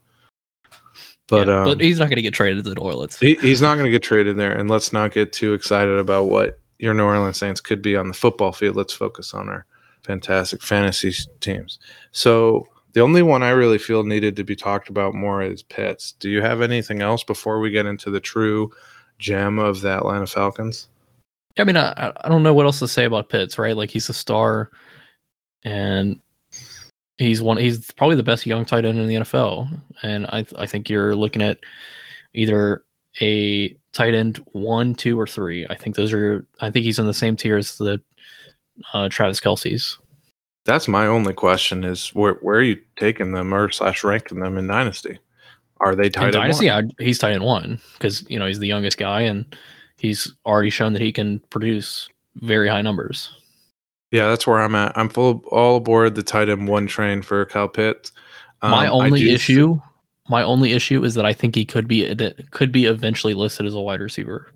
[1.27, 3.17] But Yeah, um, but he's not going to get traded to the Oilers.
[3.19, 4.51] he, he's not going to get traded there.
[4.51, 8.07] And let's not get too excited about what your New Orleans Saints could be on
[8.07, 8.75] the football field.
[8.75, 9.65] Let's focus on our
[10.03, 11.79] fantastic fantasy teams.
[12.11, 16.13] So the only one I really feel needed to be talked about more is Pitts.
[16.13, 18.71] Do you have anything else before we get into the true
[19.21, 20.89] gem of the Atlanta Falcons?
[21.57, 23.77] I mean, I, I- don't know what else to say about Pitts, right?
[23.77, 24.71] Like he's a star,
[25.63, 26.19] and
[27.17, 27.57] he's one.
[27.57, 29.69] He's probably the best young tight end in the NFL,
[30.03, 31.59] and I I think you're looking at
[32.33, 32.83] either
[33.21, 35.65] a tight end one, two, or three.
[35.69, 36.45] I think those are.
[36.59, 38.01] I think he's in the same tier as the
[38.93, 39.97] uh, Travis Kelce's.
[40.65, 44.57] That's my only question: is where where are you taking them or slash ranking them
[44.57, 45.19] in Dynasty?
[45.83, 46.41] Are they tied In?
[46.41, 46.91] Dynasty, one?
[46.99, 49.45] I, he's tight in one because you know he's the youngest guy, and
[49.97, 53.29] he's already shown that he can produce very high numbers.
[54.11, 54.95] Yeah, that's where I'm at.
[54.97, 58.11] I'm full all aboard the tight end one train for Cal Pitts.
[58.61, 59.81] my Um, I only do issue,
[60.29, 62.13] my only issue is that I think he could be
[62.51, 64.51] could be eventually listed as a wide receiver,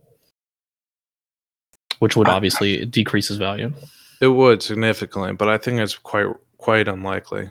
[2.00, 3.74] which would I- obviously decrease his value.
[4.22, 7.50] It would significantly, but I think it's quite quite unlikely.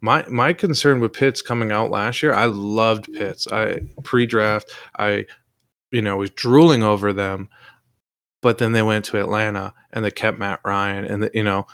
[0.00, 3.48] My my concern with Pitts coming out last year, I loved Pitts.
[3.50, 5.26] I pre-draft, I
[5.90, 7.48] you know was drooling over them,
[8.40, 11.66] but then they went to Atlanta and they kept Matt Ryan, and the, you know,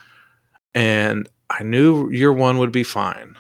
[0.75, 3.37] and I knew year one would be fine.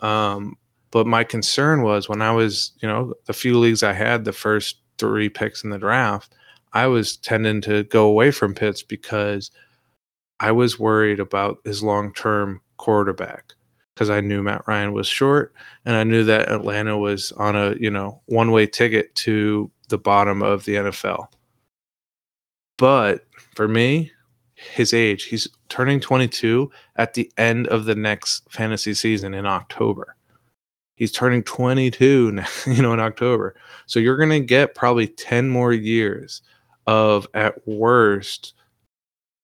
[0.00, 0.56] Um,
[0.90, 4.32] but my concern was when I was, you know, the few leagues I had, the
[4.32, 6.34] first three picks in the draft,
[6.72, 9.50] I was tending to go away from Pitts because
[10.40, 13.54] I was worried about his long term quarterback
[13.94, 17.74] because I knew Matt Ryan was short and I knew that Atlanta was on a,
[17.78, 21.28] you know, one way ticket to the bottom of the NFL.
[22.76, 24.10] But for me,
[24.54, 30.16] his age, he's turning 22 at the end of the next fantasy season in October.
[30.96, 33.54] He's turning 22, now, you know, in October.
[33.86, 36.42] So you're going to get probably 10 more years
[36.86, 38.54] of at worst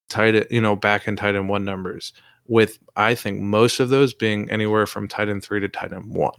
[0.08, 2.12] tight, you know, back and tight end one numbers,
[2.50, 6.12] with I think most of those being anywhere from tight end three to tight end
[6.12, 6.34] one.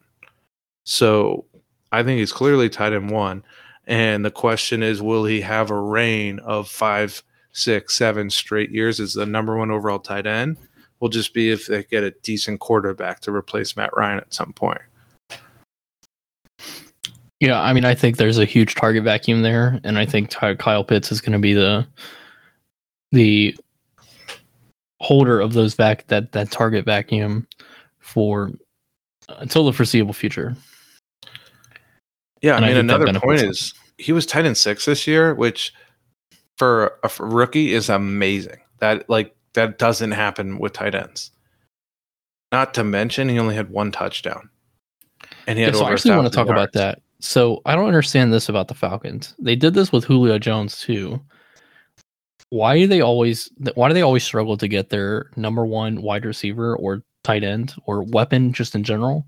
[0.84, 1.46] So
[1.94, 3.44] I think he's clearly tight end one.
[3.88, 9.00] And the question is, will he have a reign of five, six, seven straight years
[9.00, 10.58] as the number one overall tight end?
[11.00, 14.54] Will just be if they get a decent quarterback to replace Matt Ryan at some
[14.54, 14.82] point.
[17.40, 20.84] Yeah, I mean, I think there's a huge target vacuum there, and I think Kyle
[20.84, 21.88] Pitts is going to be the
[23.12, 23.56] the
[25.02, 27.48] holder of those vac that that target vacuum
[28.00, 28.52] for
[29.28, 30.56] uh, until the foreseeable future.
[32.42, 35.06] Yeah, And I I mean, that another point is he was tight end six this
[35.06, 35.74] year, which
[36.58, 38.60] for a f- rookie is amazing.
[38.80, 41.32] That like that doesn't happen with tight ends.
[42.52, 44.50] Not to mention, he only had one touchdown,
[45.48, 47.02] and he Yeah, had so I actually want to 1,000 talk about that.
[47.20, 49.36] So I don't understand this about the Falcons.
[49.40, 51.22] They did this with Julio Jones too.
[52.52, 56.26] Why do they always why do they always struggle to get their number one wide
[56.26, 59.26] receiver or tight end or weapon just in general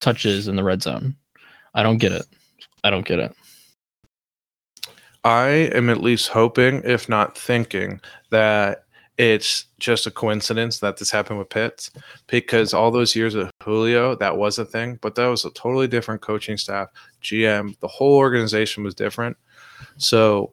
[0.00, 1.16] touches in the red zone?
[1.74, 2.26] I don't get it.
[2.84, 3.34] I don't get it.
[5.24, 8.00] I am at least hoping, if not thinking,
[8.30, 8.84] that
[9.16, 11.90] it's just a coincidence that this happened with Pitts
[12.26, 15.88] because all those years of Julio, that was a thing, but that was a totally
[15.88, 16.88] different coaching staff,
[17.22, 19.36] GM, the whole organization was different.
[19.98, 20.52] So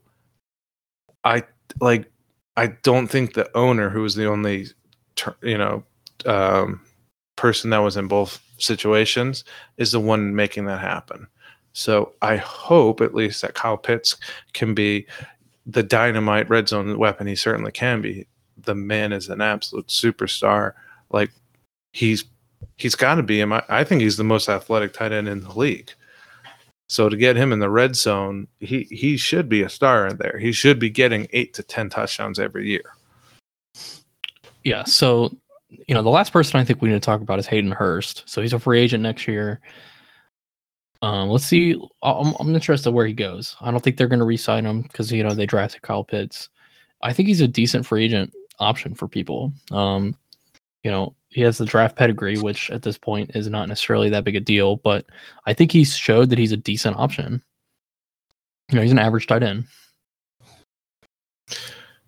[1.24, 1.44] I
[1.80, 2.10] like,
[2.56, 4.68] I don't think the owner, who was the only,
[5.42, 5.84] you know,
[6.26, 6.82] um,
[7.36, 9.44] person that was in both situations,
[9.78, 11.28] is the one making that happen.
[11.74, 14.18] So I hope at least that Kyle Pitts
[14.54, 15.06] can be
[15.68, 17.28] the dynamite red zone weapon.
[17.28, 18.26] He certainly can be.
[18.64, 20.74] The man is an absolute superstar.
[21.12, 21.32] Like
[21.92, 22.26] he's
[22.78, 23.44] he's got to be.
[23.44, 25.92] I, I think he's the most athletic tight end in the league.
[26.88, 30.18] So to get him in the red zone, he he should be a star in
[30.18, 30.38] there.
[30.40, 32.94] He should be getting eight to ten touchdowns every year.
[34.64, 34.86] Yeah.
[34.86, 35.36] So
[35.70, 38.24] you know, the last person I think we need to talk about is Hayden Hurst.
[38.26, 39.60] So he's a free agent next year.
[41.02, 41.80] Um, let's see.
[42.02, 43.56] I'm, I'm interested where he goes.
[43.62, 46.50] I don't think they're going to re-sign him because you know they drafted Kyle Pitts.
[47.02, 49.54] I think he's a decent free agent option for people.
[49.72, 50.16] Um,
[50.84, 54.24] you know, he has the draft pedigree, which at this point is not necessarily that
[54.24, 55.06] big a deal, but
[55.46, 57.44] I think he's showed that he's a decent option.
[58.70, 59.66] You know, he's an average tight end.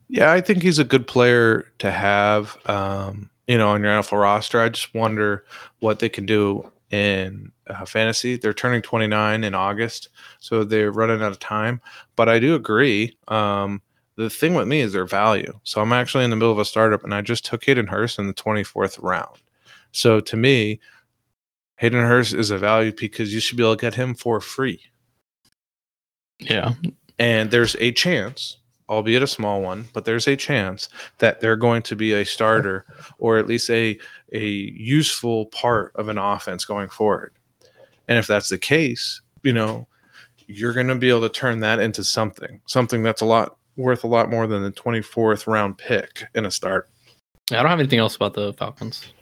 [0.07, 2.57] Yeah, I think he's a good player to have.
[2.65, 4.61] Um, you know, on your NFL roster.
[4.61, 5.43] I just wonder
[5.79, 8.37] what they can do in uh, fantasy.
[8.37, 10.09] They're turning 29 in August,
[10.39, 11.81] so they're running out of time.
[12.15, 13.17] But I do agree.
[13.27, 13.81] Um,
[14.19, 15.57] the thing with me is their value.
[15.63, 18.19] So I'm actually in the middle of a startup, and I just took Hayden Hurst
[18.19, 19.37] in the 24th round.
[19.93, 20.81] So to me,
[21.77, 24.81] Hayden Hurst is a value because you should be able to get him for free.
[26.37, 26.73] Yeah.
[27.17, 28.57] And there's a chance,
[28.89, 30.89] albeit a small one, but there's a chance
[31.19, 32.85] that they're going to be a starter
[33.19, 33.97] or at least a
[34.33, 37.33] a useful part of an offense going forward.
[38.09, 39.87] And if that's the case, you know,
[40.45, 44.03] you're going to be able to turn that into something, something that's a lot worth
[44.03, 46.89] a lot more than the 24th round pick in a start.
[47.51, 49.13] I don't have anything else about the Falcons.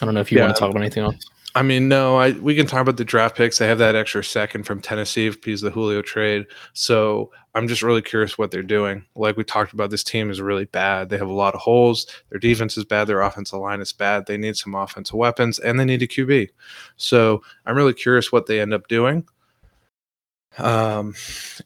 [0.00, 0.44] I don't know if you yeah.
[0.44, 1.24] want to talk about anything else.
[1.56, 3.58] I mean, no, I we can talk about the draft picks.
[3.58, 6.46] They have that extra second from Tennessee because the Julio trade.
[6.72, 9.04] So I'm just really curious what they're doing.
[9.14, 11.08] Like we talked about, this team is really bad.
[11.08, 12.08] They have a lot of holes.
[12.30, 13.04] Their defense is bad.
[13.04, 14.26] Their offensive line is bad.
[14.26, 16.48] They need some offensive weapons and they need a QB.
[16.96, 19.24] So I'm really curious what they end up doing.
[20.58, 21.14] Um,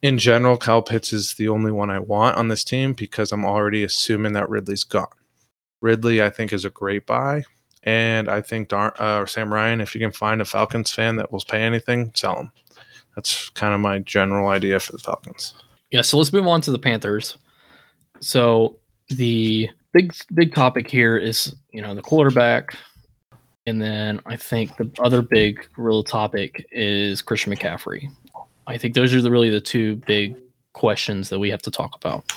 [0.03, 3.45] in general, Kyle Pitts is the only one I want on this team because I'm
[3.45, 5.09] already assuming that Ridley's gone.
[5.81, 7.45] Ridley, I think, is a great buy.
[7.85, 11.31] And I think Dar- uh, Sam Ryan, if you can find a Falcons fan that
[11.33, 12.53] will pay anything, sell him.
[13.15, 15.55] That's kind of my general idea for the Falcons.
[15.91, 17.39] Yeah, so let's move on to the Panthers.
[18.21, 18.79] So
[19.09, 22.77] the big big topic here is you know the quarterback,
[23.67, 28.11] and then I think the other big real topic is Christian McCaffrey.
[28.69, 30.37] I think those are the, really the two big
[30.75, 32.31] questions that we have to talk about.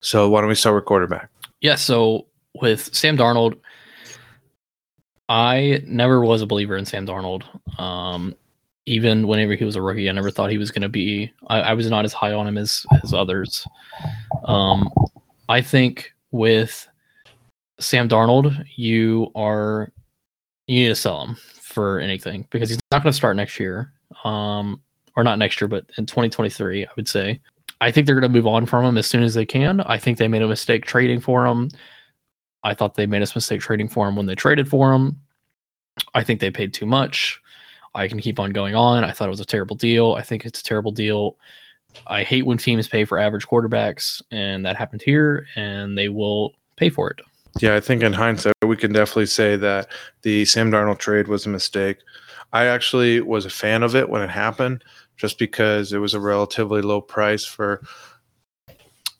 [0.00, 1.30] So why don't we start with quarterback?
[1.60, 3.58] Yeah, so with Sam Darnold,
[5.28, 7.42] I never was a believer in Sam Darnold.
[7.80, 8.34] Um,
[8.84, 11.32] even whenever he was a rookie, I never thought he was going to be.
[11.48, 13.66] I, I, was not as high on him as as others.
[14.44, 14.88] Um,
[15.48, 16.86] I think with
[17.80, 19.90] Sam Darnold, you are
[20.68, 23.92] you need to sell him for anything because he's not going to start next year.
[24.22, 24.80] Um,
[25.16, 27.40] or not next year, but in 2023, I would say.
[27.80, 29.80] I think they're going to move on from him as soon as they can.
[29.82, 31.70] I think they made a mistake trading for him.
[32.62, 35.20] I thought they made a mistake trading for him when they traded for him.
[36.14, 37.40] I think they paid too much.
[37.94, 39.04] I can keep on going on.
[39.04, 40.14] I thought it was a terrible deal.
[40.14, 41.36] I think it's a terrible deal.
[42.06, 46.54] I hate when teams pay for average quarterbacks, and that happened here, and they will
[46.76, 47.20] pay for it.
[47.58, 49.88] Yeah, I think in hindsight, we can definitely say that
[50.22, 51.98] the Sam Darnold trade was a mistake.
[52.52, 54.84] I actually was a fan of it when it happened,
[55.16, 57.82] just because it was a relatively low price for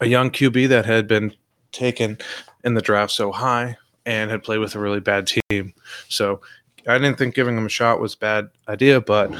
[0.00, 1.34] a young QB that had been
[1.72, 2.18] taken
[2.64, 5.72] in the draft so high and had played with a really bad team.
[6.08, 6.40] So
[6.86, 9.30] I didn't think giving him a shot was a bad idea, but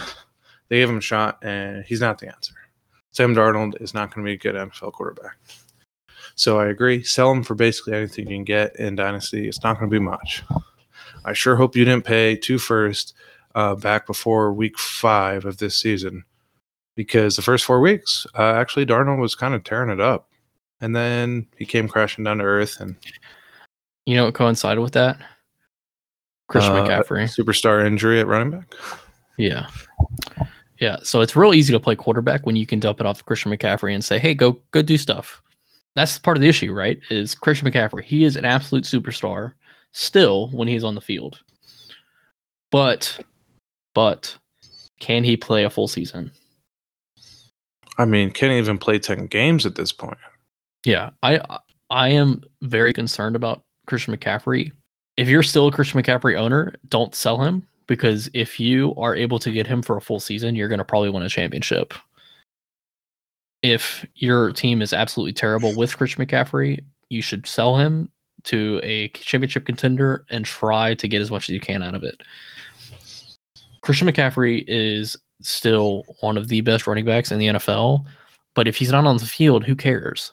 [0.69, 2.55] they gave him a shot, and he's not the answer.
[3.13, 5.37] Sam Darnold is not going to be a good NFL quarterback.
[6.35, 7.03] So I agree.
[7.03, 9.49] Sell him for basically anything you can get in Dynasty.
[9.49, 10.43] It's not going to be much.
[11.25, 13.15] I sure hope you didn't pay two first
[13.55, 16.25] uh, back before week five of this season
[16.97, 20.29] because the first four weeks, uh, actually, Darnold was kind of tearing it up.
[20.81, 22.81] And then he came crashing down to earth.
[22.81, 22.97] And
[24.05, 25.19] you know what coincided with that?
[26.49, 27.25] Christian uh, McCaffrey.
[27.25, 28.75] Superstar injury at running back.
[29.37, 29.69] Yeah.
[30.81, 33.25] Yeah, so it's real easy to play quarterback when you can dump it off to
[33.25, 35.43] Christian McCaffrey and say, "Hey, go go do stuff."
[35.95, 37.01] That's part of the issue, right?
[37.09, 38.03] Is Christian McCaffrey?
[38.03, 39.55] He is an absolute superstar
[39.93, 41.41] still when he's on the field.
[42.71, 43.25] But
[43.95, 44.37] but
[45.01, 46.31] can he play a full season?
[47.99, 50.19] I mean, can't even play 10 games at this point.
[50.85, 51.41] Yeah, I
[51.91, 54.73] I am very concerned about Christian McCaffrey.
[55.17, 59.39] If you're still a Christian McCaffrey owner, don't sell him because if you are able
[59.39, 61.95] to get him for a full season, you're going to probably win a championship.
[63.63, 68.11] If your team is absolutely terrible with Christian McCaffrey, you should sell him
[68.45, 72.05] to a championship contender and try to get as much as you can out of
[72.05, 72.23] it.
[73.81, 78.05] Christian McCaffrey is still one of the best running backs in the NFL,
[78.55, 80.33] but if he's not on the field, who cares?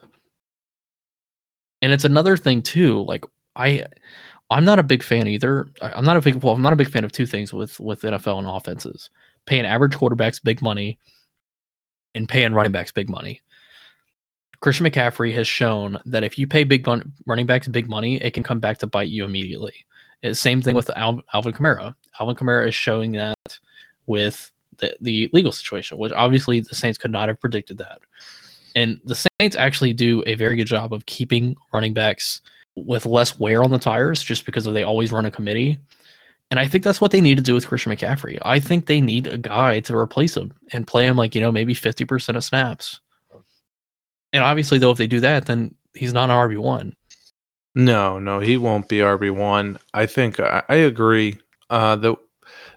[1.81, 3.25] And it's another thing too, like
[3.55, 3.85] I
[4.49, 5.67] I'm not a big fan either.
[5.81, 8.01] I'm not a big well, I'm not a big fan of two things with with
[8.01, 9.09] NFL and offenses.
[9.45, 10.99] Paying average quarterbacks big money
[12.15, 13.41] and paying running backs big money.
[14.61, 18.31] Christian McCaffrey has shown that if you pay big bun- running backs big money, it
[18.31, 19.73] can come back to bite you immediately.
[20.21, 21.93] It's same thing with Al- Alvin Kamara.
[22.17, 23.59] Alvin Kamara is showing that
[24.05, 27.99] with the, the legal situation, which obviously the Saints could not have predicted that.
[28.75, 32.41] And the Saints actually do a very good job of keeping running backs
[32.75, 35.77] with less wear on the tires just because they always run a committee.
[36.51, 38.37] And I think that's what they need to do with Christian McCaffrey.
[38.43, 41.51] I think they need a guy to replace him and play him like, you know,
[41.51, 42.99] maybe 50% of snaps.
[44.33, 46.93] And obviously, though, if they do that, then he's not an RB1.
[47.75, 49.79] No, no, he won't be RB1.
[49.93, 51.37] I think I, I agree.
[51.69, 52.15] Uh, the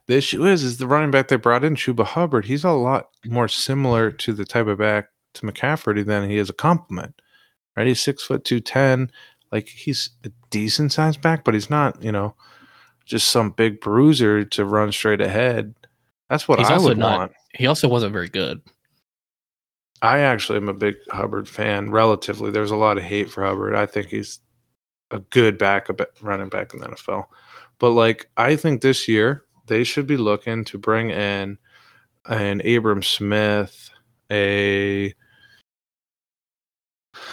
[0.07, 2.45] the issue is, is the running back they brought in, Chuba Hubbard.
[2.45, 4.19] He's a lot more similar mm-hmm.
[4.19, 7.21] to the type of back to McCafferty than he is a compliment.
[7.77, 7.87] Right?
[7.87, 9.11] He's six foot two ten.
[9.53, 12.35] Like he's a decent sized back, but he's not, you know,
[13.05, 15.75] just some big bruiser to run straight ahead.
[16.29, 17.33] That's what He's I would not- want.
[17.55, 18.61] He also wasn't very good.
[20.03, 21.91] I actually am a big Hubbard fan.
[21.91, 23.75] Relatively, there's a lot of hate for Hubbard.
[23.75, 24.41] I think he's
[25.11, 27.27] a good backup running back in the NFL.
[27.79, 31.59] But like, I think this year they should be looking to bring in
[32.27, 33.91] an Abram Smith,
[34.31, 35.15] a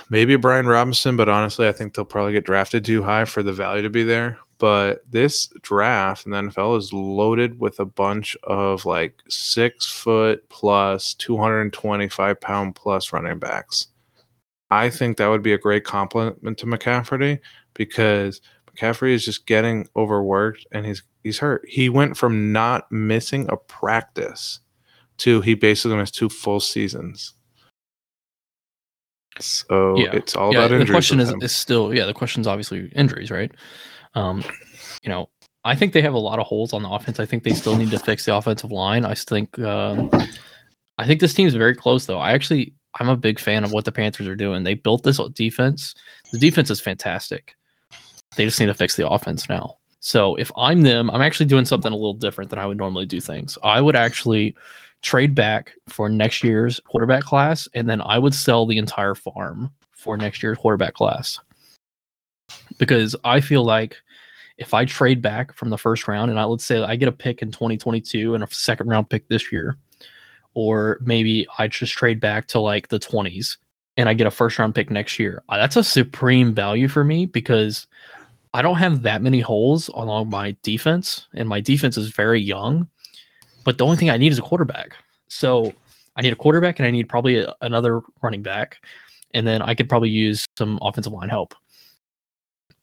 [0.09, 1.17] maybe Brian Robinson.
[1.17, 4.03] But honestly, I think they'll probably get drafted too high for the value to be
[4.03, 4.37] there.
[4.59, 10.47] But this draft in the NFL is loaded with a bunch of like six foot
[10.49, 13.87] plus, 225 pound plus running backs.
[14.71, 17.39] I think that would be a great compliment to McCafferty
[17.73, 18.41] because
[18.75, 21.63] McCaffrey is just getting overworked and he's he's hurt.
[21.67, 24.59] He went from not missing a practice
[25.17, 27.33] to he basically missed two full seasons.
[29.39, 30.11] So Yeah.
[30.13, 30.87] it's all yeah, about injuries.
[30.87, 33.51] the question is, is still yeah the question is obviously injuries right
[34.13, 34.43] um
[35.01, 35.27] you know
[35.63, 37.75] i think they have a lot of holes on the offense i think they still
[37.75, 40.07] need to fix the offensive line i think um
[40.99, 43.85] i think this team's very close though i actually i'm a big fan of what
[43.85, 45.95] the panthers are doing they built this defense
[46.31, 47.55] the defense is fantastic
[48.35, 51.65] they just need to fix the offense now so if i'm them i'm actually doing
[51.65, 54.55] something a little different than i would normally do things i would actually
[55.03, 59.71] trade back for next year's quarterback class, and then I would sell the entire farm
[59.91, 61.39] for next year's quarterback class.
[62.79, 63.97] Because I feel like
[64.57, 67.13] if I trade back from the first round and I let's say I get a
[67.13, 69.77] pick in 2022 and a second round pick this year,
[70.53, 73.57] or maybe I just trade back to like the 20s
[73.97, 77.25] and I get a first round pick next year, that's a supreme value for me
[77.25, 77.87] because
[78.53, 82.87] I don't have that many holes along my defense, and my defense is very young.
[83.63, 84.95] But the only thing I need is a quarterback.
[85.27, 85.73] So
[86.15, 88.83] I need a quarterback and I need probably a, another running back.
[89.33, 91.55] And then I could probably use some offensive line help.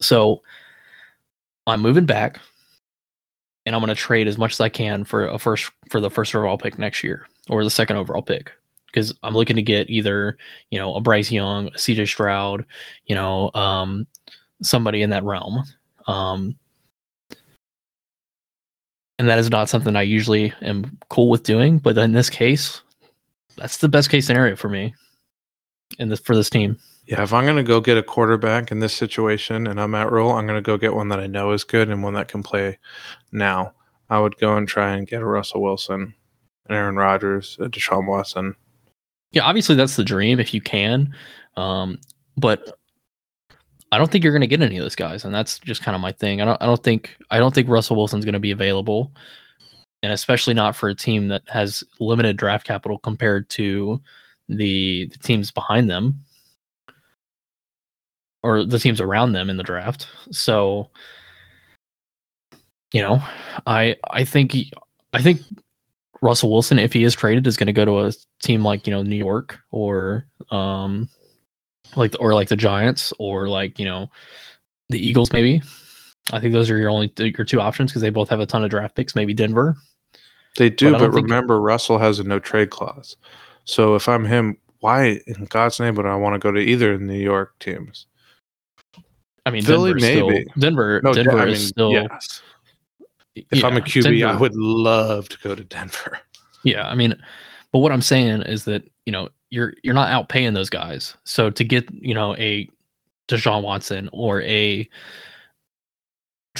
[0.00, 0.42] So
[1.66, 2.40] I'm moving back
[3.66, 6.10] and I'm going to trade as much as I can for a first for the
[6.10, 8.50] first overall pick next year or the second overall pick
[8.86, 10.36] because I'm looking to get either,
[10.70, 12.64] you know, a Bryce Young, a CJ Stroud,
[13.04, 14.06] you know, um,
[14.62, 15.62] somebody in that realm.
[16.06, 16.56] Um,
[19.18, 21.78] and that is not something I usually am cool with doing.
[21.78, 22.80] But in this case,
[23.56, 24.94] that's the best case scenario for me,
[25.98, 26.78] in this for this team.
[27.04, 30.32] Yeah, if I'm gonna go get a quarterback in this situation and I'm Matt Rhule,
[30.32, 32.78] I'm gonna go get one that I know is good and one that can play
[33.30, 33.74] now.
[34.08, 36.14] I would go and try and get a Russell Wilson,
[36.68, 38.56] an Aaron Rodgers, a Deshaun Watson.
[39.32, 41.14] Yeah, obviously that's the dream if you can,
[41.56, 41.98] um,
[42.38, 42.78] but
[43.92, 45.94] I don't think you're going to get any of those guys, and that's just kind
[45.94, 46.40] of my thing.
[46.40, 49.12] I don't, I don't think, I don't think Russell Wilson's going to be available,
[50.02, 54.00] and especially not for a team that has limited draft capital compared to
[54.48, 56.22] the, the teams behind them
[58.42, 60.06] or the teams around them in the draft.
[60.30, 60.88] So,
[62.92, 63.22] you know,
[63.66, 64.56] I, I think,
[65.12, 65.40] I think
[66.22, 68.12] Russell Wilson, if he is traded, is going to go to a
[68.42, 71.08] team like you know New York or um,
[71.96, 74.10] like or like the Giants or like you know
[74.88, 75.62] the Eagles maybe.
[76.32, 78.64] I think those are your only your two options because they both have a ton
[78.64, 79.14] of draft picks.
[79.14, 79.76] Maybe Denver.
[80.56, 83.16] They do, But but, remember, Russell has a no trade clause.
[83.64, 86.94] So if I'm him, why in God's name would I want to go to either
[86.94, 88.06] of the New York teams?
[89.46, 90.46] I mean, Philly, Denver's still, maybe.
[90.58, 91.00] Denver.
[91.02, 91.92] No, Denver I is still.
[91.92, 92.42] yes.
[93.36, 96.18] If I'm a yeah, QB, I would love to go to Denver.
[96.62, 97.14] Yeah, I mean,
[97.72, 101.16] but what I'm saying is that you know you're you're not outpaying those guys.
[101.24, 102.68] So to get you know a
[103.28, 104.88] Deshaun Watson or a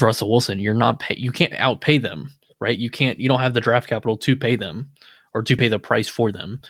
[0.01, 2.31] Russell Wilson, you're not pay you can't outpay them,
[2.61, 2.79] right?
[2.79, 4.91] You can't you don't have the draft capital to pay them
[5.35, 6.61] or to pay the price for them.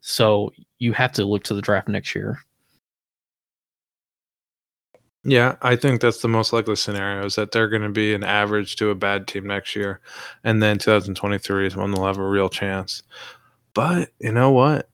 [0.00, 2.38] So you have to look to the draft next year.
[5.26, 8.22] Yeah, I think that's the most likely scenario is that they're going to be an
[8.22, 10.00] average to a bad team next year.
[10.44, 13.02] And then 2023 is when they'll have a real chance.
[13.72, 14.90] But you know what?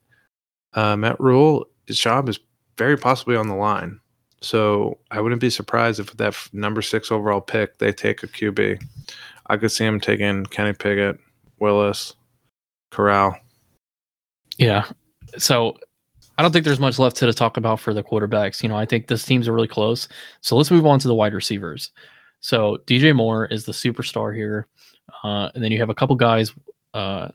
[0.75, 2.39] Uh, Matt Rhule, his job is
[2.79, 4.01] very possibly on the line.
[4.43, 8.83] So I wouldn't be surprised if that number six overall pick, they take a QB.
[9.49, 11.19] I could see him taking Kenny Pickett,
[11.59, 12.15] Willis,
[12.91, 13.37] Corral.
[14.57, 14.87] Yeah.
[15.37, 15.77] So
[16.39, 18.63] I don't think there's much left to talk about for the quarterbacks.
[18.63, 20.09] You know, I think this teams are really close.
[20.41, 21.91] So let's move on to the wide receivers.
[22.41, 24.67] So DJ Moore is the superstar here.
[25.23, 26.55] Uh, and then you have a couple guys
[26.95, 27.29] uh,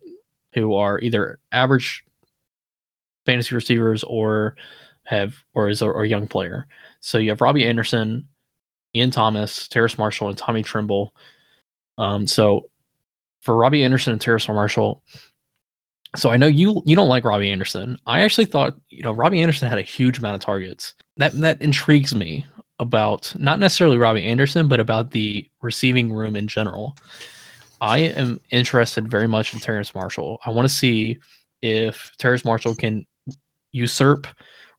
[0.53, 2.03] who are either average
[3.25, 4.55] fantasy receivers or
[5.03, 6.67] have or is a, or a young player.
[6.99, 8.27] So you have Robbie Anderson,
[8.95, 11.13] Ian Thomas, Terrace Marshall, and Tommy Tremble.
[11.97, 12.69] Um, so
[13.41, 15.03] for Robbie Anderson and Terrace Marshall,
[16.15, 17.99] so I know you you don't like Robbie Anderson.
[18.05, 20.93] I actually thought you know Robbie Anderson had a huge amount of targets.
[21.17, 22.45] That that intrigues me
[22.79, 26.97] about not necessarily Robbie Anderson, but about the receiving room in general.
[27.81, 30.39] I am interested very much in Terrence Marshall.
[30.45, 31.19] I want to see
[31.61, 33.05] if Terrence Marshall can
[33.75, 34.27] usurp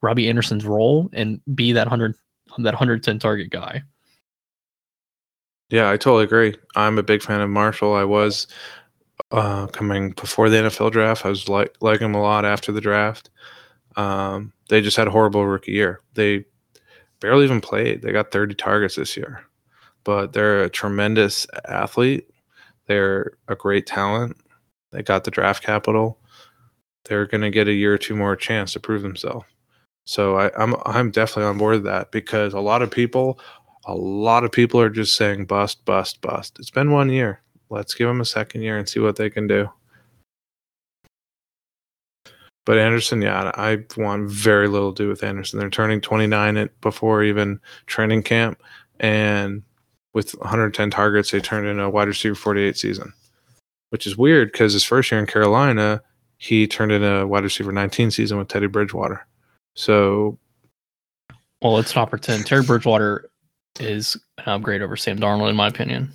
[0.02, 2.14] Robbie Anderson's role and be that hundred
[2.58, 3.82] that hundred ten target guy.
[5.68, 6.56] Yeah, I totally agree.
[6.76, 7.94] I'm a big fan of Marshall.
[7.94, 8.46] I was
[9.32, 11.26] uh, coming before the NFL draft.
[11.26, 13.30] I was like like him a lot after the draft.
[13.96, 16.00] Um, they just had a horrible rookie year.
[16.14, 16.44] They
[17.20, 18.02] barely even played.
[18.02, 19.42] They got 30 targets this year,
[20.04, 22.28] but they're a tremendous athlete.
[22.86, 24.36] They're a great talent.
[24.92, 26.18] They got the draft capital.
[27.06, 29.46] They're going to get a year or two more chance to prove themselves.
[30.04, 33.40] So I, I'm I'm definitely on board with that because a lot of people
[33.86, 36.56] a lot of people are just saying bust, bust, bust.
[36.58, 37.42] It's been one year.
[37.70, 39.68] Let's give them a second year and see what they can do.
[42.64, 45.60] But Anderson, yeah, I want very little to do with Anderson.
[45.60, 48.60] They're turning 29 at, before even training camp,
[48.98, 49.62] and
[50.14, 53.12] with 110 targets, they turned in a wide receiver 48 season,
[53.90, 56.02] which is weird because his first year in Carolina,
[56.38, 59.26] he turned in a wide receiver 19 season with Teddy Bridgewater.
[59.74, 60.38] So
[61.62, 63.30] Well, let's not pretend Teddy Bridgewater
[63.80, 66.12] is um, an upgrade over Sam Darnold, in my opinion.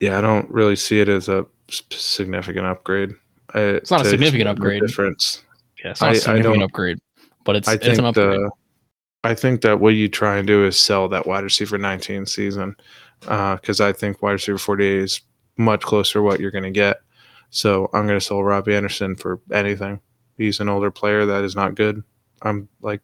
[0.00, 3.10] Yeah, I don't really see it as a significant upgrade.
[3.54, 4.80] It's not a significant upgrade.
[4.80, 5.42] Difference.
[5.84, 6.98] Yeah, it's not I- I a significant upgrade,
[7.44, 8.40] but it's I it's an upgrade.
[8.40, 8.50] the,
[9.24, 12.74] I think that what you try and do is sell that wide receiver 19 season,
[13.28, 15.20] uh, because I think wide receiver 48 is
[15.58, 17.00] much closer to what you're going to get.
[17.50, 20.00] So I'm going to sell Robbie Anderson for anything.
[20.36, 22.02] He's an older player that is not good.
[22.42, 23.00] I'm like,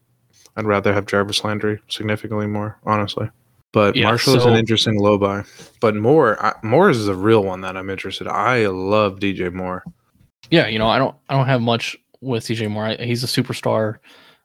[0.56, 3.28] I'd rather have Jarvis Landry significantly more, honestly.
[3.72, 5.44] But Yeah, Marshall is an interesting low buy.
[5.80, 8.26] But Moore, I, Moore is a real one that I'm interested.
[8.26, 9.84] I love DJ Moore.
[10.50, 12.86] yeah, you know, I don't I don't have much with DJ Moore.
[12.86, 13.98] I, he's a superstar.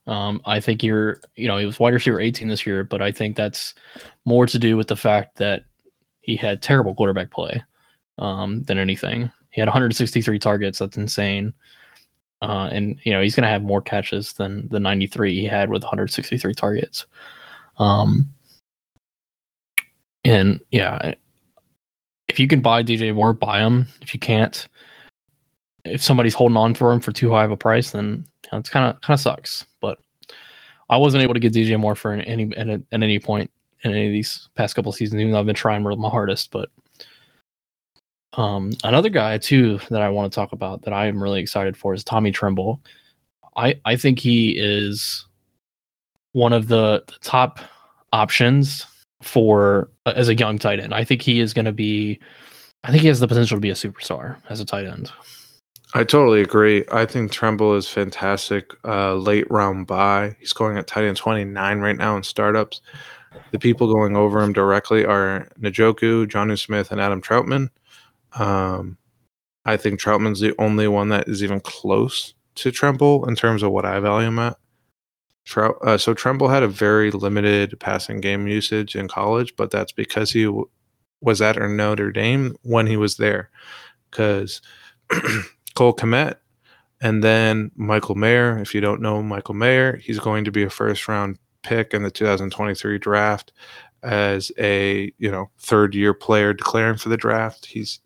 [0.08, 3.12] Um, I think you're, you know, he was wide receiver 18 this year, but I
[3.12, 3.74] think that's
[4.26, 5.64] more to do with the fact that
[6.22, 7.64] he had terrible quarterback play
[8.18, 9.32] um, than anything.
[9.52, 10.80] He had 163 targets.
[10.80, 11.54] That's insane.
[12.42, 15.70] Uh, and you know he's going to have more catches than the 93 he had
[15.70, 17.06] with 163 targets.
[17.78, 18.34] Um,
[20.24, 21.14] and yeah,
[22.28, 23.88] if you can buy DJ Moore, buy him.
[24.02, 24.68] If you can't,
[25.86, 28.58] if somebody's holding on for him for too high of a price, then you know,
[28.60, 29.66] it's kind of kind of sucks.
[29.80, 30.00] But
[30.90, 33.52] I wasn't able to get DJ Moore for any at, at any point
[33.84, 36.52] in any of these past couple seasons, even though I've been trying my hardest.
[36.52, 36.70] But
[38.34, 41.76] um, another guy too that I want to talk about that I am really excited
[41.76, 42.82] for is Tommy Tremble.
[43.56, 45.26] I I think he is
[46.34, 47.60] one of the, the top
[48.14, 48.86] options
[49.22, 50.94] for uh, as a young tight end.
[50.94, 52.20] I think he is going to be.
[52.84, 55.12] I think he has the potential to be a superstar as a tight end.
[55.94, 56.86] I totally agree.
[56.92, 58.72] I think Tremble is fantastic.
[58.86, 60.36] Uh, late round buy.
[60.40, 62.82] He's going at tight end 29 right now in startups.
[63.52, 67.70] The people going over him directly are Njoku, Jonnu Smith, and Adam Trautman.
[68.34, 68.98] Um,
[69.66, 73.72] I think Trautman's the only one that is even close to Tremble in terms of
[73.72, 74.58] what I value him at.
[75.46, 79.92] Trout, uh, so Tremble had a very limited passing game usage in college, but that's
[79.92, 80.70] because he w-
[81.20, 83.50] was at Notre Dame when he was there.
[84.10, 84.62] Because
[85.76, 86.36] Cole Kmet
[87.02, 88.60] and then Michael Mayer.
[88.60, 92.04] If you don't know Michael Mayer, he's going to be a first round pick in
[92.04, 93.52] the 2023 draft
[94.04, 97.66] as a you know third year player declaring for the draft.
[97.66, 98.00] He's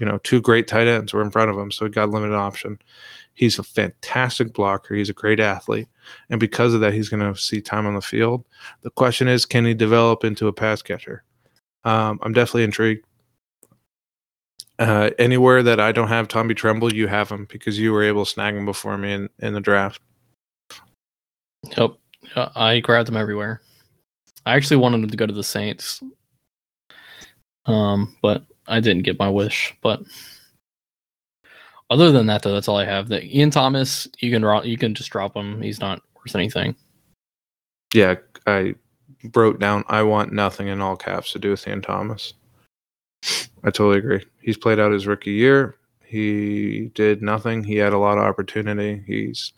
[0.00, 2.34] you know two great tight ends were in front of him, so he got limited
[2.34, 2.78] option.
[3.34, 4.94] He's a fantastic blocker.
[4.94, 5.88] He's a great athlete.
[6.28, 8.44] And because of that, he's going to see time on the field.
[8.82, 11.22] The question is, can he develop into a pass catcher?
[11.84, 13.06] Um, I'm definitely intrigued.
[14.78, 18.24] Uh, anywhere that I don't have Tommy Tremble, you have him because you were able
[18.24, 20.00] to snag him before me in, in the draft.
[21.76, 21.92] Yep.
[22.36, 23.60] I grabbed him everywhere.
[24.46, 26.02] I actually wanted him to go to the Saints.
[27.66, 29.74] Um, but I didn't get my wish.
[29.82, 30.02] But
[31.90, 33.08] other than that, though, that's all I have.
[33.08, 35.60] That Ian Thomas, you can you can just drop him.
[35.60, 36.76] He's not worth anything.
[37.92, 38.14] Yeah,
[38.46, 38.74] I
[39.34, 39.84] wrote down.
[39.88, 42.34] I want nothing in all caps to do with Ian Thomas.
[43.64, 44.24] I totally agree.
[44.40, 45.76] He's played out his rookie year.
[46.04, 47.62] He did nothing.
[47.62, 49.02] He had a lot of opportunity.
[49.06, 49.52] He's,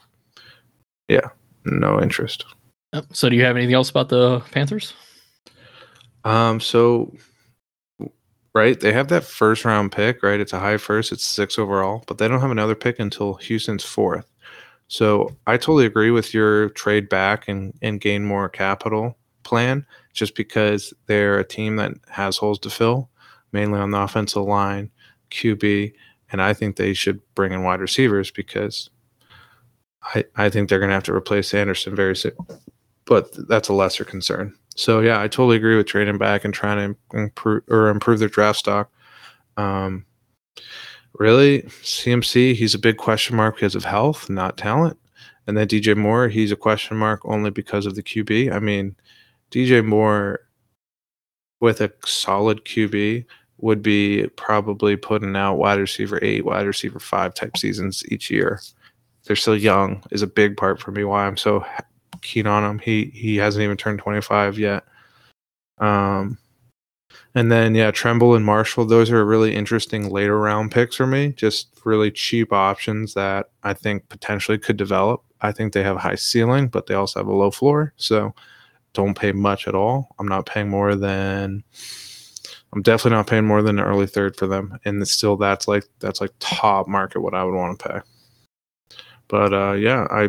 [1.08, 1.28] yeah,
[1.64, 2.44] no interest.
[3.12, 4.94] So, do you have anything else about the Panthers?
[6.24, 6.60] Um.
[6.60, 7.14] So
[8.54, 8.78] right?
[8.78, 10.40] They have that first round pick, right?
[10.40, 13.84] It's a high first, it's six overall, but they don't have another pick until Houston's
[13.84, 14.30] fourth.
[14.88, 20.34] So I totally agree with your trade back and, and gain more capital plan just
[20.34, 23.08] because they're a team that has holes to fill,
[23.52, 24.90] mainly on the offensive line,
[25.30, 25.94] QB,
[26.30, 28.90] and I think they should bring in wide receivers because
[30.02, 32.36] I, I think they're going to have to replace Anderson very soon.
[33.04, 34.54] But that's a lesser concern.
[34.76, 38.28] So yeah, I totally agree with trading back and trying to improve or improve their
[38.28, 38.90] draft stock.
[39.56, 40.06] Um,
[41.18, 44.98] really, CMC, he's a big question mark because of health, not talent.
[45.46, 48.52] And then DJ Moore, he's a question mark only because of the QB.
[48.52, 48.96] I mean,
[49.50, 50.40] DJ Moore
[51.60, 53.24] with a solid QB
[53.58, 58.60] would be probably putting out wide receiver eight, wide receiver five type seasons each year.
[59.24, 61.64] They're still young is a big part for me why I'm so
[62.22, 62.78] keen on him.
[62.78, 64.84] He he hasn't even turned 25 yet.
[65.78, 66.38] Um,
[67.34, 68.84] and then yeah, Tremble and Marshall.
[68.84, 71.32] Those are really interesting later round picks for me.
[71.32, 75.22] Just really cheap options that I think potentially could develop.
[75.40, 77.92] I think they have a high ceiling, but they also have a low floor.
[77.96, 78.34] So
[78.92, 80.14] don't pay much at all.
[80.18, 81.64] I'm not paying more than.
[82.74, 85.84] I'm definitely not paying more than an early third for them, and still that's like
[86.00, 88.00] that's like top market what I would want to pay.
[89.28, 90.28] But uh, yeah, I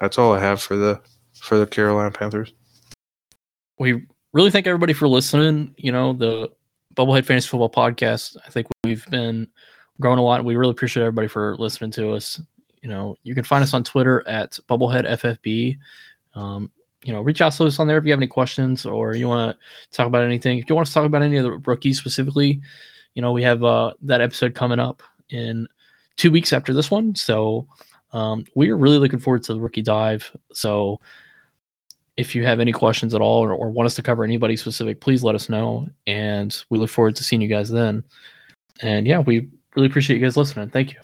[0.00, 1.00] that's all I have for the
[1.34, 2.52] for the Carolina Panthers.
[3.78, 5.74] We really thank everybody for listening.
[5.76, 6.50] You know, the
[6.94, 8.36] Bubblehead Fantasy Football Podcast.
[8.46, 9.48] I think we've been
[10.00, 10.44] growing a lot.
[10.44, 12.40] We really appreciate everybody for listening to us.
[12.82, 15.78] You know, you can find us on Twitter at Bubblehead FFB.
[16.34, 16.70] Um,
[17.04, 19.28] you know, reach out to us on there if you have any questions or you
[19.28, 20.58] want to talk about anything.
[20.58, 22.60] If you want to talk about any of the rookies specifically,
[23.14, 25.66] you know, we have uh, that episode coming up in
[26.16, 27.14] two weeks after this one.
[27.14, 27.66] So
[28.12, 30.30] um, we are really looking forward to the rookie dive.
[30.52, 31.00] So
[32.16, 35.00] if you have any questions at all or, or, want us to cover anybody specific,
[35.00, 35.88] please let us know.
[36.06, 38.02] And we look forward to seeing you guys then.
[38.80, 40.70] And yeah, we really appreciate you guys listening.
[40.70, 41.00] Thank you.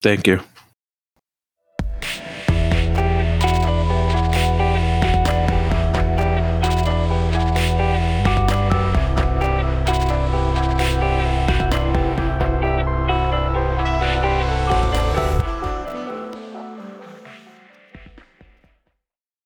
[0.00, 0.40] Thank you.